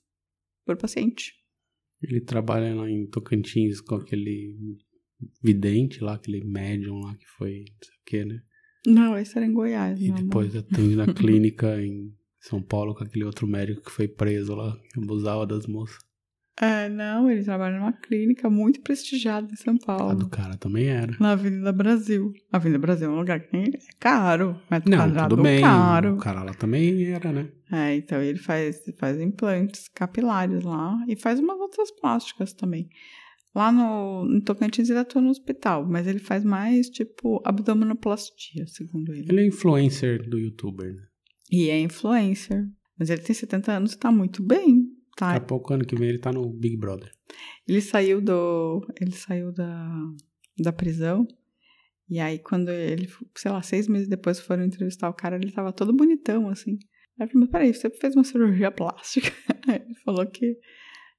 Por 0.65 0.77
paciente. 0.77 1.33
Ele 2.01 2.21
trabalha 2.21 2.75
lá 2.75 2.89
em 2.89 3.07
Tocantins 3.07 3.81
com 3.81 3.95
aquele 3.95 4.77
vidente 5.43 6.03
lá, 6.03 6.13
aquele 6.15 6.43
médium 6.43 6.99
lá 6.99 7.15
que 7.15 7.25
foi, 7.37 7.65
não 7.67 7.77
sei 7.83 7.95
o 7.95 8.05
que, 8.05 8.25
né? 8.25 8.41
Não, 8.85 9.17
esse 9.17 9.37
era 9.37 9.45
em 9.45 9.53
Goiás. 9.53 9.99
E 9.99 10.03
meu 10.05 10.13
amor. 10.13 10.23
depois 10.23 10.55
atende 10.55 10.95
na 10.95 11.05
clínica 11.13 11.81
em 11.81 12.13
São 12.39 12.61
Paulo 12.61 12.95
com 12.95 13.03
aquele 13.03 13.25
outro 13.25 13.45
médico 13.47 13.81
que 13.81 13.91
foi 13.91 14.07
preso 14.07 14.55
lá, 14.55 14.77
que 14.93 14.99
abusava 14.99 15.45
das 15.45 15.65
moças. 15.67 15.97
É, 16.59 16.89
não, 16.89 17.29
ele 17.29 17.43
trabalha 17.43 17.77
numa 17.77 17.93
clínica 17.93 18.49
muito 18.49 18.81
prestigiada 18.81 19.47
em 19.51 19.55
São 19.55 19.75
A 19.75 19.85
Paulo. 19.85 20.15
do 20.15 20.27
cara 20.27 20.57
também 20.57 20.87
era. 20.87 21.15
Na 21.19 21.33
Avenida 21.33 21.71
Brasil. 21.71 22.33
A 22.51 22.57
Avenida 22.57 22.79
Brasil 22.79 23.07
é 23.07 23.13
um 23.13 23.19
lugar 23.19 23.41
que 23.41 23.55
é 23.55 23.63
caro. 23.99 24.59
Metro 24.71 24.89
Não, 24.89 24.97
quadrado 24.97 25.29
tudo 25.35 25.43
bem. 25.43 25.61
caro. 25.61 26.15
O 26.15 26.17
cara 26.17 26.41
lá 26.41 26.53
também 26.55 27.05
era, 27.11 27.31
né? 27.31 27.51
É, 27.71 27.95
então 27.97 28.19
ele 28.23 28.39
faz, 28.39 28.81
faz 28.97 29.21
implantes 29.21 29.87
capilares 29.89 30.63
lá 30.63 30.97
e 31.07 31.15
faz 31.15 31.39
umas 31.39 31.59
outras 31.59 31.91
plásticas 31.91 32.53
também. 32.53 32.89
Lá 33.57 33.71
no, 33.71 34.23
no 34.23 34.39
Tocantins 34.39 34.87
ele 34.87 34.99
atua 34.99 35.19
no 35.19 35.31
hospital, 35.31 35.83
mas 35.83 36.05
ele 36.05 36.19
faz 36.19 36.43
mais 36.43 36.91
tipo 36.91 37.41
abdominoplastia, 37.43 38.67
segundo 38.67 39.11
ele. 39.11 39.25
Ele 39.27 39.41
é 39.41 39.47
influencer 39.47 40.29
do 40.29 40.37
youtuber, 40.37 40.93
né? 40.93 41.01
E 41.51 41.67
é 41.71 41.79
influencer. 41.79 42.67
Mas 42.99 43.09
ele 43.09 43.23
tem 43.23 43.33
70 43.33 43.71
anos 43.71 43.93
e 43.93 43.97
tá 43.97 44.11
muito 44.11 44.43
bem. 44.43 44.85
Tá? 45.15 45.33
Daqui 45.33 45.43
a 45.43 45.47
pouco, 45.47 45.73
ano 45.73 45.85
que 45.85 45.95
vem, 45.95 46.09
ele 46.09 46.19
tá 46.19 46.31
no 46.31 46.47
Big 46.53 46.77
Brother. 46.77 47.11
Ele 47.67 47.81
saiu 47.81 48.21
do. 48.21 48.85
Ele 49.01 49.11
saiu 49.11 49.51
da, 49.51 49.89
da 50.59 50.71
prisão. 50.71 51.27
E 52.07 52.19
aí, 52.19 52.37
quando 52.37 52.69
ele, 52.69 53.09
sei 53.35 53.49
lá, 53.49 53.63
seis 53.63 53.87
meses 53.87 54.07
depois 54.07 54.39
foram 54.39 54.65
entrevistar 54.65 55.09
o 55.09 55.15
cara, 55.15 55.35
ele 55.35 55.51
tava 55.51 55.73
todo 55.73 55.91
bonitão, 55.91 56.47
assim. 56.47 56.77
Aí 57.19 57.25
eu 57.25 57.27
falei, 57.27 57.41
mas 57.41 57.49
peraí, 57.49 57.73
você 57.73 57.89
fez 57.89 58.13
uma 58.13 58.23
cirurgia 58.23 58.69
plástica? 58.69 59.31
Ele 59.67 59.95
falou 60.05 60.25
que 60.27 60.59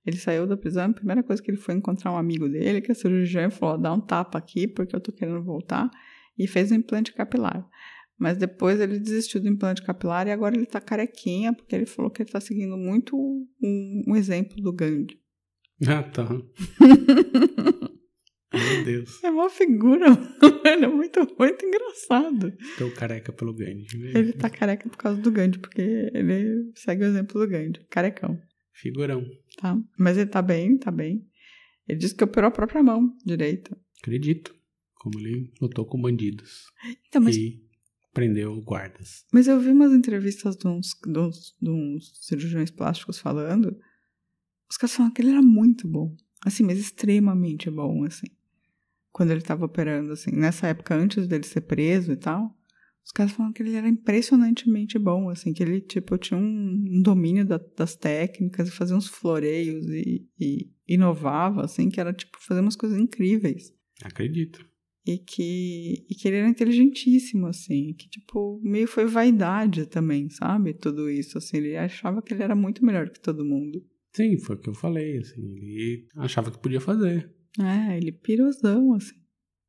ele 0.05 0.17
saiu 0.17 0.47
da 0.47 0.57
prisão, 0.57 0.91
a 0.91 0.93
primeira 0.93 1.23
coisa 1.23 1.43
que 1.43 1.51
ele 1.51 1.59
foi 1.59 1.75
encontrar 1.75 2.13
um 2.13 2.17
amigo 2.17 2.49
dele, 2.49 2.81
que 2.81 2.91
é 2.91 2.95
cirurgião, 2.95 3.49
e 3.49 3.51
falou, 3.51 3.79
dá 3.79 3.93
um 3.93 4.01
tapa 4.01 4.39
aqui, 4.39 4.67
porque 4.67 4.95
eu 4.95 5.01
tô 5.01 5.13
querendo 5.13 5.43
voltar, 5.43 5.91
e 6.39 6.47
fez 6.47 6.73
um 6.73 6.77
implante 6.77 7.13
capilar. 7.13 7.69
Mas 8.19 8.37
depois 8.37 8.81
ele 8.81 8.99
desistiu 8.99 9.41
do 9.41 9.49
implante 9.49 9.83
capilar 9.83 10.27
e 10.27 10.33
agora 10.33 10.57
ele 10.57 10.67
tá 10.67 10.81
carequinha, 10.81 11.53
porque 11.53 11.75
ele 11.75 11.87
falou 11.87 12.11
que 12.11 12.23
ele 12.23 12.31
tá 12.31 12.41
seguindo 12.41 12.77
muito 12.77 13.17
um, 13.17 14.03
um 14.09 14.17
exemplo 14.17 14.61
do 14.61 14.73
Gandhi. 14.73 15.21
Ah, 15.87 16.03
tá. 16.03 16.27
Meu 18.53 18.85
Deus. 18.85 19.23
É 19.23 19.31
uma 19.31 19.49
figura, 19.49 20.07
ele 20.65 20.85
é 20.87 20.89
muito, 20.89 21.21
muito 21.39 21.65
engraçado. 21.65 22.53
Tô 22.77 22.91
careca 22.91 23.33
pelo 23.33 23.55
Gandhi. 23.55 23.87
Ele 24.13 24.33
tá 24.33 24.51
careca 24.51 24.89
por 24.89 24.97
causa 24.97 25.21
do 25.21 25.31
Gandhi, 25.31 25.61
porque 25.61 26.11
ele 26.13 26.73
segue 26.75 27.05
o 27.05 27.07
exemplo 27.07 27.41
do 27.41 27.49
Gandhi. 27.49 27.87
Carecão, 27.89 28.37
Figurão. 28.81 29.25
tá? 29.57 29.77
Mas 29.99 30.17
ele 30.17 30.31
tá 30.31 30.41
bem, 30.43 30.77
tá 30.79 30.91
bem. 30.91 31.27
Ele 31.88 31.99
disse 31.99 32.14
que 32.14 32.23
operou 32.25 32.49
a 32.49 32.53
própria 32.53 32.83
mão 32.83 33.17
direita. 33.25 33.77
Acredito. 34.01 34.55
Como 34.95 35.19
ele 35.19 35.53
lutou 35.61 35.85
com 35.87 36.01
bandidos. 36.01 36.67
Então, 37.09 37.21
mas, 37.23 37.37
E 37.37 37.62
prendeu 38.12 38.61
guardas. 38.62 39.25
mas 39.33 39.47
eu 39.49 39.61
vi 39.61 39.71
umas 39.71 39.93
entrevistas 39.93 40.57
de 40.57 40.67
uns, 40.67 40.91
de, 41.07 41.19
uns, 41.19 41.57
de 41.61 41.71
uns 41.71 42.12
cirurgiões 42.27 42.71
plásticos 42.71 43.19
falando. 43.19 43.77
Os 44.71 44.77
caras 44.77 44.95
falaram 44.95 45.14
que 45.14 45.23
ele 45.23 45.31
era 45.31 45.43
muito 45.43 45.88
bom. 45.88 46.14
Assim, 46.45 46.62
mas 46.62 46.79
extremamente 46.79 47.71
bom, 47.71 48.05
assim. 48.05 48.27
Quando 49.12 49.31
ele 49.31 49.41
tava 49.41 49.64
operando, 49.64 50.12
assim. 50.12 50.31
Nessa 50.33 50.67
época, 50.69 50.95
antes 50.95 51.27
dele 51.27 51.45
ser 51.45 51.62
preso 51.62 52.12
e 52.12 52.17
tal. 52.17 52.55
Os 53.09 53.12
caras 53.12 53.33
falaram 53.33 53.55
que 53.55 53.62
ele 53.62 53.75
era 53.75 53.88
impressionantemente 53.88 54.99
bom, 54.99 55.31
assim. 55.31 55.55
Que 55.55 55.62
ele, 55.62 55.81
tipo, 55.81 56.18
tinha 56.18 56.38
um, 56.38 56.44
um 56.44 57.01
domínio 57.03 57.42
da- 57.42 57.59
das 57.75 57.97
técnicas. 57.97 58.68
Fazia 58.75 58.94
uns 58.94 59.09
floreios 59.09 59.87
e, 59.88 60.29
e 60.38 60.71
inovava, 60.87 61.64
assim. 61.64 61.88
Que 61.88 62.01
era, 62.01 62.12
tipo, 62.12 62.37
fazer 62.38 62.61
umas 62.61 62.77
coisas 62.77 62.99
incríveis. 62.99 63.73
Acredito. 64.03 64.62
E 65.07 65.16
que, 65.16 66.05
e 66.07 66.14
que 66.14 66.29
ele 66.29 66.37
era 66.37 66.49
inteligentíssimo, 66.51 67.47
assim. 67.47 67.94
Que, 67.94 68.11
tipo, 68.11 68.61
meio 68.62 68.87
foi 68.87 69.07
vaidade 69.07 69.87
também, 69.87 70.29
sabe? 70.29 70.75
Tudo 70.75 71.09
isso, 71.09 71.38
assim. 71.38 71.57
Ele 71.57 71.77
achava 71.79 72.21
que 72.21 72.35
ele 72.35 72.42
era 72.42 72.55
muito 72.55 72.85
melhor 72.85 73.09
que 73.09 73.21
todo 73.23 73.42
mundo. 73.42 73.83
Sim, 74.12 74.37
foi 74.37 74.57
o 74.57 74.59
que 74.59 74.68
eu 74.68 74.75
falei, 74.75 75.16
assim. 75.16 75.40
Ele 75.40 76.07
achava 76.14 76.51
que 76.51 76.59
podia 76.61 76.81
fazer. 76.81 77.33
É, 77.59 77.97
ele 77.97 78.12
pirosão, 78.12 78.92
assim. 78.92 79.16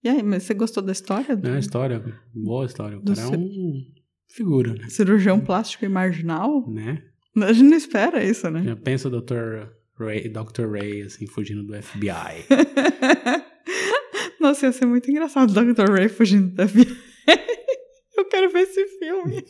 E 0.03 0.09
aí, 0.09 0.23
mas 0.23 0.43
você 0.43 0.53
gostou 0.53 0.81
da 0.81 0.91
história? 0.91 1.35
Do 1.35 1.49
É 1.49 1.59
história, 1.59 2.01
boa 2.33 2.65
história. 2.65 2.97
O 2.97 3.01
Do 3.01 3.13
cara 3.13 3.27
é 3.35 3.37
um 3.37 3.83
figura, 4.31 4.73
né? 4.73 4.87
cirurgião 4.89 5.39
plástico 5.39 5.83
e 5.85 5.89
marginal? 5.89 6.69
né? 6.69 7.03
A 7.37 7.51
gente 7.53 7.69
não 7.69 7.77
espera 7.77 8.23
isso, 8.23 8.49
né? 8.49 8.63
Já 8.63 8.75
pensa 8.75 9.07
o 9.07 9.11
Dr. 9.21 9.67
Ray, 9.97 10.29
Dr. 10.29 10.69
Ray, 10.71 11.01
assim, 11.03 11.27
fugindo 11.27 11.63
do 11.63 11.73
FBI. 11.81 12.45
Nossa, 14.39 14.67
ia 14.67 14.71
ser 14.71 14.85
muito 14.85 15.09
engraçado 15.11 15.53
Dr. 15.53 15.91
Ray 15.91 16.07
fugindo 16.09 16.53
da 16.55 16.63
vida. 16.65 16.95
Eu 18.17 18.25
quero 18.25 18.49
ver 18.51 18.61
esse 18.61 18.85
filme. 18.99 19.43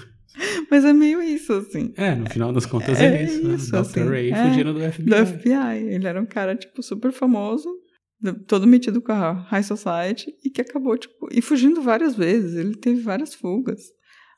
Mas 0.70 0.84
é 0.84 0.92
meio 0.92 1.20
isso, 1.22 1.52
assim. 1.54 1.92
é, 1.96 2.14
no 2.14 2.28
final 2.30 2.52
das 2.52 2.64
contas 2.66 3.00
é, 3.00 3.22
É 3.22 3.24
isso. 3.24 3.46
né? 3.48 3.54
isso, 3.54 3.70
Dr. 3.70 3.76
assim, 3.78 4.00
Ray 4.08 4.30
é, 4.30 4.44
fugindo 4.48 4.72
do 4.74 4.80
FBI. 4.92 5.04
Do 5.04 5.26
FBI. 5.26 5.94
Ele 5.94 6.06
era 6.06 6.20
um 6.20 6.26
cara, 6.26 6.54
tipo, 6.54 6.82
super 6.82 7.10
famoso, 7.10 7.68
do- 7.68 7.87
todo 8.46 8.66
metido 8.66 9.00
com 9.00 9.12
a 9.12 9.32
High 9.32 9.62
Society, 9.62 10.34
e 10.44 10.50
que 10.50 10.60
acabou, 10.60 10.96
tipo, 10.96 11.28
e 11.32 11.40
fugindo 11.40 11.80
várias 11.82 12.14
vezes. 12.14 12.54
Ele 12.56 12.74
teve 12.74 13.00
várias 13.00 13.34
fugas. 13.34 13.82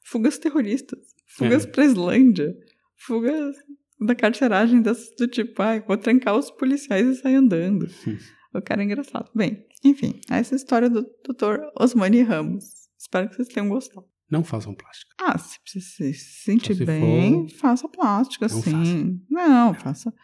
Fugas 0.05 0.39
terroristas. 0.39 0.99
Fugas 1.37 1.65
É. 1.65 1.67
pra 1.67 1.85
Islândia. 1.85 2.55
Fugas 2.97 3.57
da 4.01 4.15
carceragem 4.15 4.81
das, 4.83 5.11
do 5.19 5.27
tipo, 5.29 5.61
ai, 5.63 5.81
vou 5.81 5.97
trancar 5.97 6.37
os 6.37 6.51
policiais 6.51 7.07
e 7.07 7.15
sair 7.21 7.35
andando. 7.37 7.87
o 8.55 8.63
cara 8.63 8.83
é 8.83 8.85
engraçado. 8.85 9.31
Bem, 9.35 9.65
enfim, 9.85 10.21
essa 10.31 10.55
é 10.55 10.57
a 10.57 10.57
história 10.57 10.89
do 10.91 11.03
Dr. 11.03 11.61
Osmani 11.79 12.23
Ramos. 12.23 12.65
Espero 12.99 13.29
que 13.29 13.37
vocês 13.37 13.49
tenham 13.49 13.69
gostado. 13.69 14.07
Não 14.31 14.45
façam 14.45 14.75
plástica. 14.75 15.13
Ah, 15.21 15.37
se 15.39 15.59
você 15.67 15.81
se 15.81 16.15
sentir 16.15 16.77
se 16.77 16.85
bem, 16.85 17.49
for, 17.49 17.57
faça 17.59 17.89
plástica, 17.89 18.47
não 18.49 18.63
sim. 18.63 19.21
Não, 19.29 19.75
faça, 19.75 20.15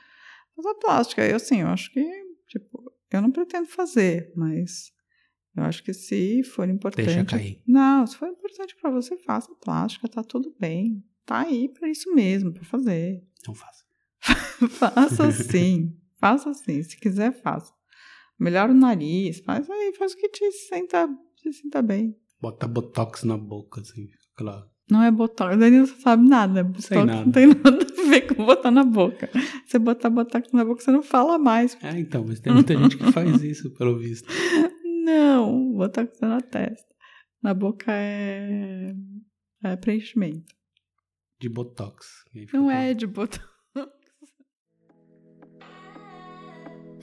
faça 0.54 0.74
plástica. 0.80 1.26
Eu, 1.26 1.36
assim, 1.36 1.62
eu 1.62 1.66
acho 1.68 1.92
que, 1.92 2.04
tipo, 2.48 2.92
eu 3.10 3.22
não 3.22 3.30
pretendo 3.30 3.66
fazer, 3.68 4.32
mas 4.36 4.92
eu 5.56 5.64
acho 5.64 5.82
que 5.82 5.94
se 5.94 6.42
for 6.42 6.68
importante... 6.68 7.06
Deixa 7.06 7.24
cair. 7.24 7.62
Não, 7.66 8.06
se 8.06 8.16
for 8.16 8.28
importante 8.28 8.76
pra 8.80 8.90
você, 8.90 9.16
faça 9.18 9.54
plástica, 9.54 10.08
tá 10.08 10.22
tudo 10.22 10.54
bem. 10.58 11.02
Tá 11.24 11.40
aí 11.40 11.68
pra 11.68 11.88
isso 11.88 12.14
mesmo, 12.14 12.52
pra 12.52 12.64
fazer. 12.64 13.22
Não 13.46 13.54
faça. 13.54 13.84
faça 14.78 15.30
sim, 15.32 15.96
faça 16.18 16.52
sim. 16.54 16.82
Se 16.82 16.96
quiser, 16.96 17.32
faça. 17.40 17.72
Melhora 18.38 18.70
o 18.70 18.74
nariz, 18.74 19.40
faz 19.40 19.68
aí, 19.70 19.94
faz 19.94 20.12
o 20.12 20.16
que 20.16 20.28
te 20.28 20.50
sinta, 20.52 21.08
te 21.36 21.52
sinta 21.52 21.80
bem. 21.80 22.14
Bota 22.40 22.68
botox 22.68 23.24
na 23.24 23.38
boca, 23.38 23.80
assim. 23.80 24.08
Aquela... 24.34 24.70
Não 24.90 25.02
é 25.02 25.10
botox. 25.10 25.56
Danilo 25.56 25.86
você 25.86 26.00
sabe 26.00 26.28
nada. 26.28 26.62
Botox 26.62 26.84
Sei 26.84 26.98
nada. 26.98 27.24
não 27.24 27.32
tem 27.32 27.46
nada 27.46 27.85
ver 28.06 28.22
com 28.22 28.44
botar 28.44 28.70
na 28.70 28.84
boca. 28.84 29.28
Você 29.66 29.78
botar 29.78 30.10
botox 30.10 30.52
na 30.52 30.64
boca, 30.64 30.82
você 30.82 30.90
não 30.90 31.02
fala 31.02 31.38
mais. 31.38 31.76
É, 31.82 31.98
então, 31.98 32.24
mas 32.26 32.40
tem 32.40 32.52
muita 32.52 32.76
gente 32.76 32.96
que 32.96 33.12
faz 33.12 33.42
isso, 33.42 33.70
pelo 33.76 33.98
visto. 33.98 34.28
Não, 35.04 35.72
botox 35.72 36.20
é 36.20 36.26
na 36.26 36.40
testa. 36.40 36.94
Na 37.40 37.54
boca 37.54 37.92
é, 37.92 38.92
é 39.62 39.76
preenchimento. 39.76 40.52
De 41.40 41.48
botox. 41.48 42.06
Não 42.52 42.68
é 42.70 42.92
de 42.92 43.06
botox. 43.06 43.44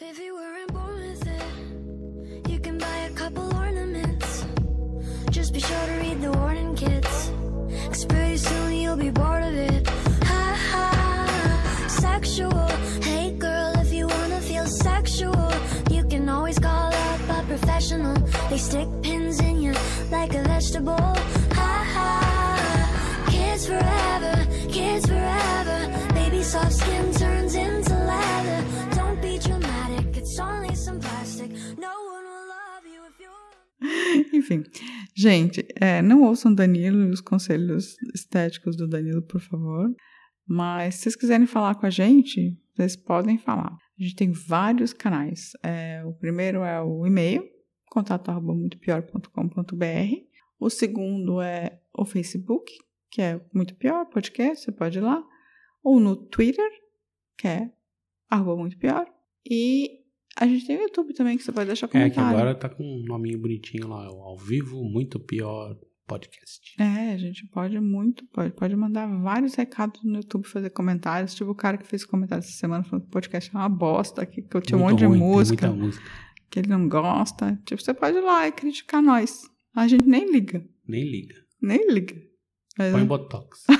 If 0.02 0.20
you 0.20 0.36
weren't 0.36 0.74
born 0.74 0.96
with 0.96 1.26
it, 1.28 2.52
you 2.52 2.60
can 2.60 2.78
buy 2.78 3.08
a 3.10 3.12
couple 3.12 3.56
ornaments. 3.56 4.46
Just 5.32 5.54
be 5.54 5.62
sure 5.62 5.86
to 5.88 5.94
read 6.02 6.22
the 6.22 6.32
warning 6.38 6.76
kits. 6.76 7.32
Cause 7.88 8.06
pretty 8.06 8.38
soon 8.38 8.74
you'll 8.74 8.98
be 8.98 9.12
bored 9.12 9.44
of 9.44 9.54
it. 9.56 9.83
Sexual. 12.34 12.68
Hey 13.04 13.30
girl, 13.38 13.74
if 13.78 13.94
you 13.94 14.08
wanna 14.08 14.42
feel 14.42 14.66
sexual, 14.66 15.52
you 15.92 16.04
can 16.04 16.28
always 16.28 16.58
call 16.58 16.92
up 16.92 17.22
a 17.30 17.44
professional. 17.46 18.16
They 18.50 18.58
stick 18.58 18.88
pins 19.04 19.40
in 19.40 19.62
you 19.62 19.74
like 20.10 20.34
a 20.34 20.42
vegetable. 20.42 21.14
Ha 21.60 21.74
ha, 21.94 23.30
kids 23.30 23.68
forever, 23.68 24.36
kids 24.68 25.06
forever. 25.06 25.80
Baby 26.16 26.42
soft 26.42 26.74
skin 26.74 27.14
turns 27.14 27.54
into 27.54 27.94
leather. 27.94 28.62
Don't 28.96 29.22
be 29.22 29.38
dramatic, 29.38 30.18
it's 30.18 30.40
only 30.40 30.74
some 30.74 31.00
plastic. 31.00 31.52
No 31.78 31.94
one 32.14 32.26
will 32.32 32.48
love 32.58 32.86
you 32.94 33.02
if 33.10 33.20
you're. 33.20 34.34
Enfim, 34.34 34.64
gente, 35.16 35.68
é, 35.80 36.02
não 36.02 36.24
ouçam 36.24 36.52
Danilo 36.52 37.04
e 37.04 37.12
os 37.12 37.22
conselhos 37.22 37.96
estéticos 38.16 38.76
do 38.76 38.88
Danilo, 38.88 39.22
por 39.22 39.40
favor. 39.40 39.94
Mas 40.48 40.96
se 40.96 41.02
vocês 41.04 41.16
quiserem 41.16 41.48
falar 41.48 41.76
com 41.76 41.86
a 41.86 41.90
gente, 41.90 42.58
vocês 42.74 42.96
podem 42.96 43.38
falar. 43.38 43.76
A 44.00 44.04
gente 44.04 44.16
tem 44.16 44.32
vários 44.32 44.94
canais. 44.94 45.52
É, 45.64 46.04
o 46.06 46.14
primeiro 46.14 46.64
é 46.64 46.82
o 46.82 47.06
e-mail, 47.06 47.44
contato@muitopior.com.br. 47.90 50.16
O 50.60 50.70
segundo 50.70 51.42
é 51.42 51.80
o 51.94 52.06
Facebook, 52.06 52.72
que 53.10 53.22
é 53.22 53.42
Muito 53.54 53.76
Pior 53.76 54.06
Podcast, 54.06 54.64
você 54.66 54.72
pode 54.72 54.98
ir 54.98 55.02
lá. 55.02 55.24
Ou 55.84 56.00
no 56.00 56.16
Twitter, 56.16 56.70
que 57.38 57.48
é 57.48 57.70
arroba 58.30 58.62
Muito 58.62 58.78
Pior. 58.78 59.06
E 59.50 60.00
a 60.38 60.48
gente 60.48 60.66
tem 60.66 60.78
o 60.78 60.82
YouTube 60.82 61.14
também, 61.14 61.38
que 61.38 61.44
você 61.44 61.52
pode 61.52 61.68
deixar 61.68 61.88
É, 61.88 61.90
que 61.90 61.94
comentário. 61.94 62.38
agora 62.38 62.56
tá 62.56 62.70
com 62.70 62.84
um 62.84 63.04
nominho 63.06 63.40
bonitinho 63.40 63.88
lá, 63.90 64.06
ao 64.06 64.38
vivo, 64.38 64.84
muito 64.84 65.20
pior 65.20 65.78
podcast. 66.08 66.76
É, 66.80 67.14
a 67.14 67.18
gente 67.18 67.46
pode 67.48 67.80
muito, 67.80 68.26
pode, 68.28 68.52
pode 68.54 68.76
mandar 68.76 69.08
vários 69.22 69.56
recados 69.56 70.04
no 70.04 70.16
YouTube, 70.18 70.48
fazer 70.48 70.70
comentários. 70.72 71.34
Tipo 71.34 71.52
o 71.52 71.56
cara 71.56 71.78
que 71.78 71.88
fez 71.88 72.04
comentário 72.06 72.44
essa 72.44 72.52
semana 72.58 72.84
falando 72.84 73.04
que 73.04 73.10
o 73.10 73.12
podcast 73.12 73.50
é 73.54 73.58
uma 73.60 73.70
bosta, 73.70 74.26
que, 74.26 74.42
que 74.42 74.56
eu 74.58 74.62
tinha 74.62 74.78
um 74.78 74.82
Muito 74.82 74.94
monte 74.94 75.06
ruim, 75.06 75.18
de 75.18 75.24
música, 75.24 75.68
muita 75.68 75.86
música. 75.86 76.06
que 76.50 76.60
ele 76.60 76.70
não 76.70 76.88
gosta. 76.90 77.60
Tipo, 77.66 77.82
você 77.82 77.94
pode 77.94 78.18
ir 78.18 78.22
lá 78.22 78.48
e 78.48 78.52
criticar 78.52 79.02
nós. 79.02 79.42
A 79.76 79.88
gente 79.88 80.06
nem 80.06 80.30
liga, 80.32 80.64
Nem 80.88 81.04
liga. 81.10 81.36
nem 81.62 81.88
liga. 81.92 82.16
Mas- 82.78 82.92
Põe 82.92 83.06
botox. 83.06 83.64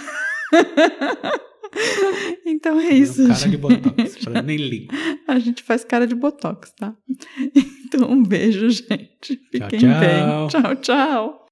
então 2.46 2.80
é 2.80 2.90
isso, 2.94 3.24
um 3.24 3.28
cara 3.28 3.40
gente. 3.40 3.52
de 3.52 3.58
botox. 3.58 4.26
nem 4.46 4.58
liga. 4.58 4.94
A 5.28 5.40
gente 5.40 5.64
faz 5.64 5.84
cara 5.84 6.06
de 6.08 6.16
botox, 6.16 6.72
tá? 6.78 6.96
Então 7.96 8.10
um 8.10 8.24
beijo, 8.24 8.68
gente. 8.72 9.20
Tchau, 9.22 9.38
Fiquem 9.52 9.80
tchau. 9.80 10.00
bem. 10.00 10.48
Tchau, 10.50 10.76
tchau. 10.78 11.43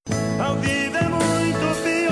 A 0.41 0.53
vida 0.55 0.97
é 0.97 1.07
muito 1.07 1.83
pior. 1.83 2.11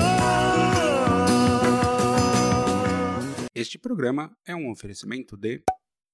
Este 3.52 3.76
programa 3.76 4.30
é 4.46 4.54
um 4.54 4.70
oferecimento 4.70 5.36
de 5.36 5.64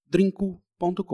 drinco.com.br 0.07 1.05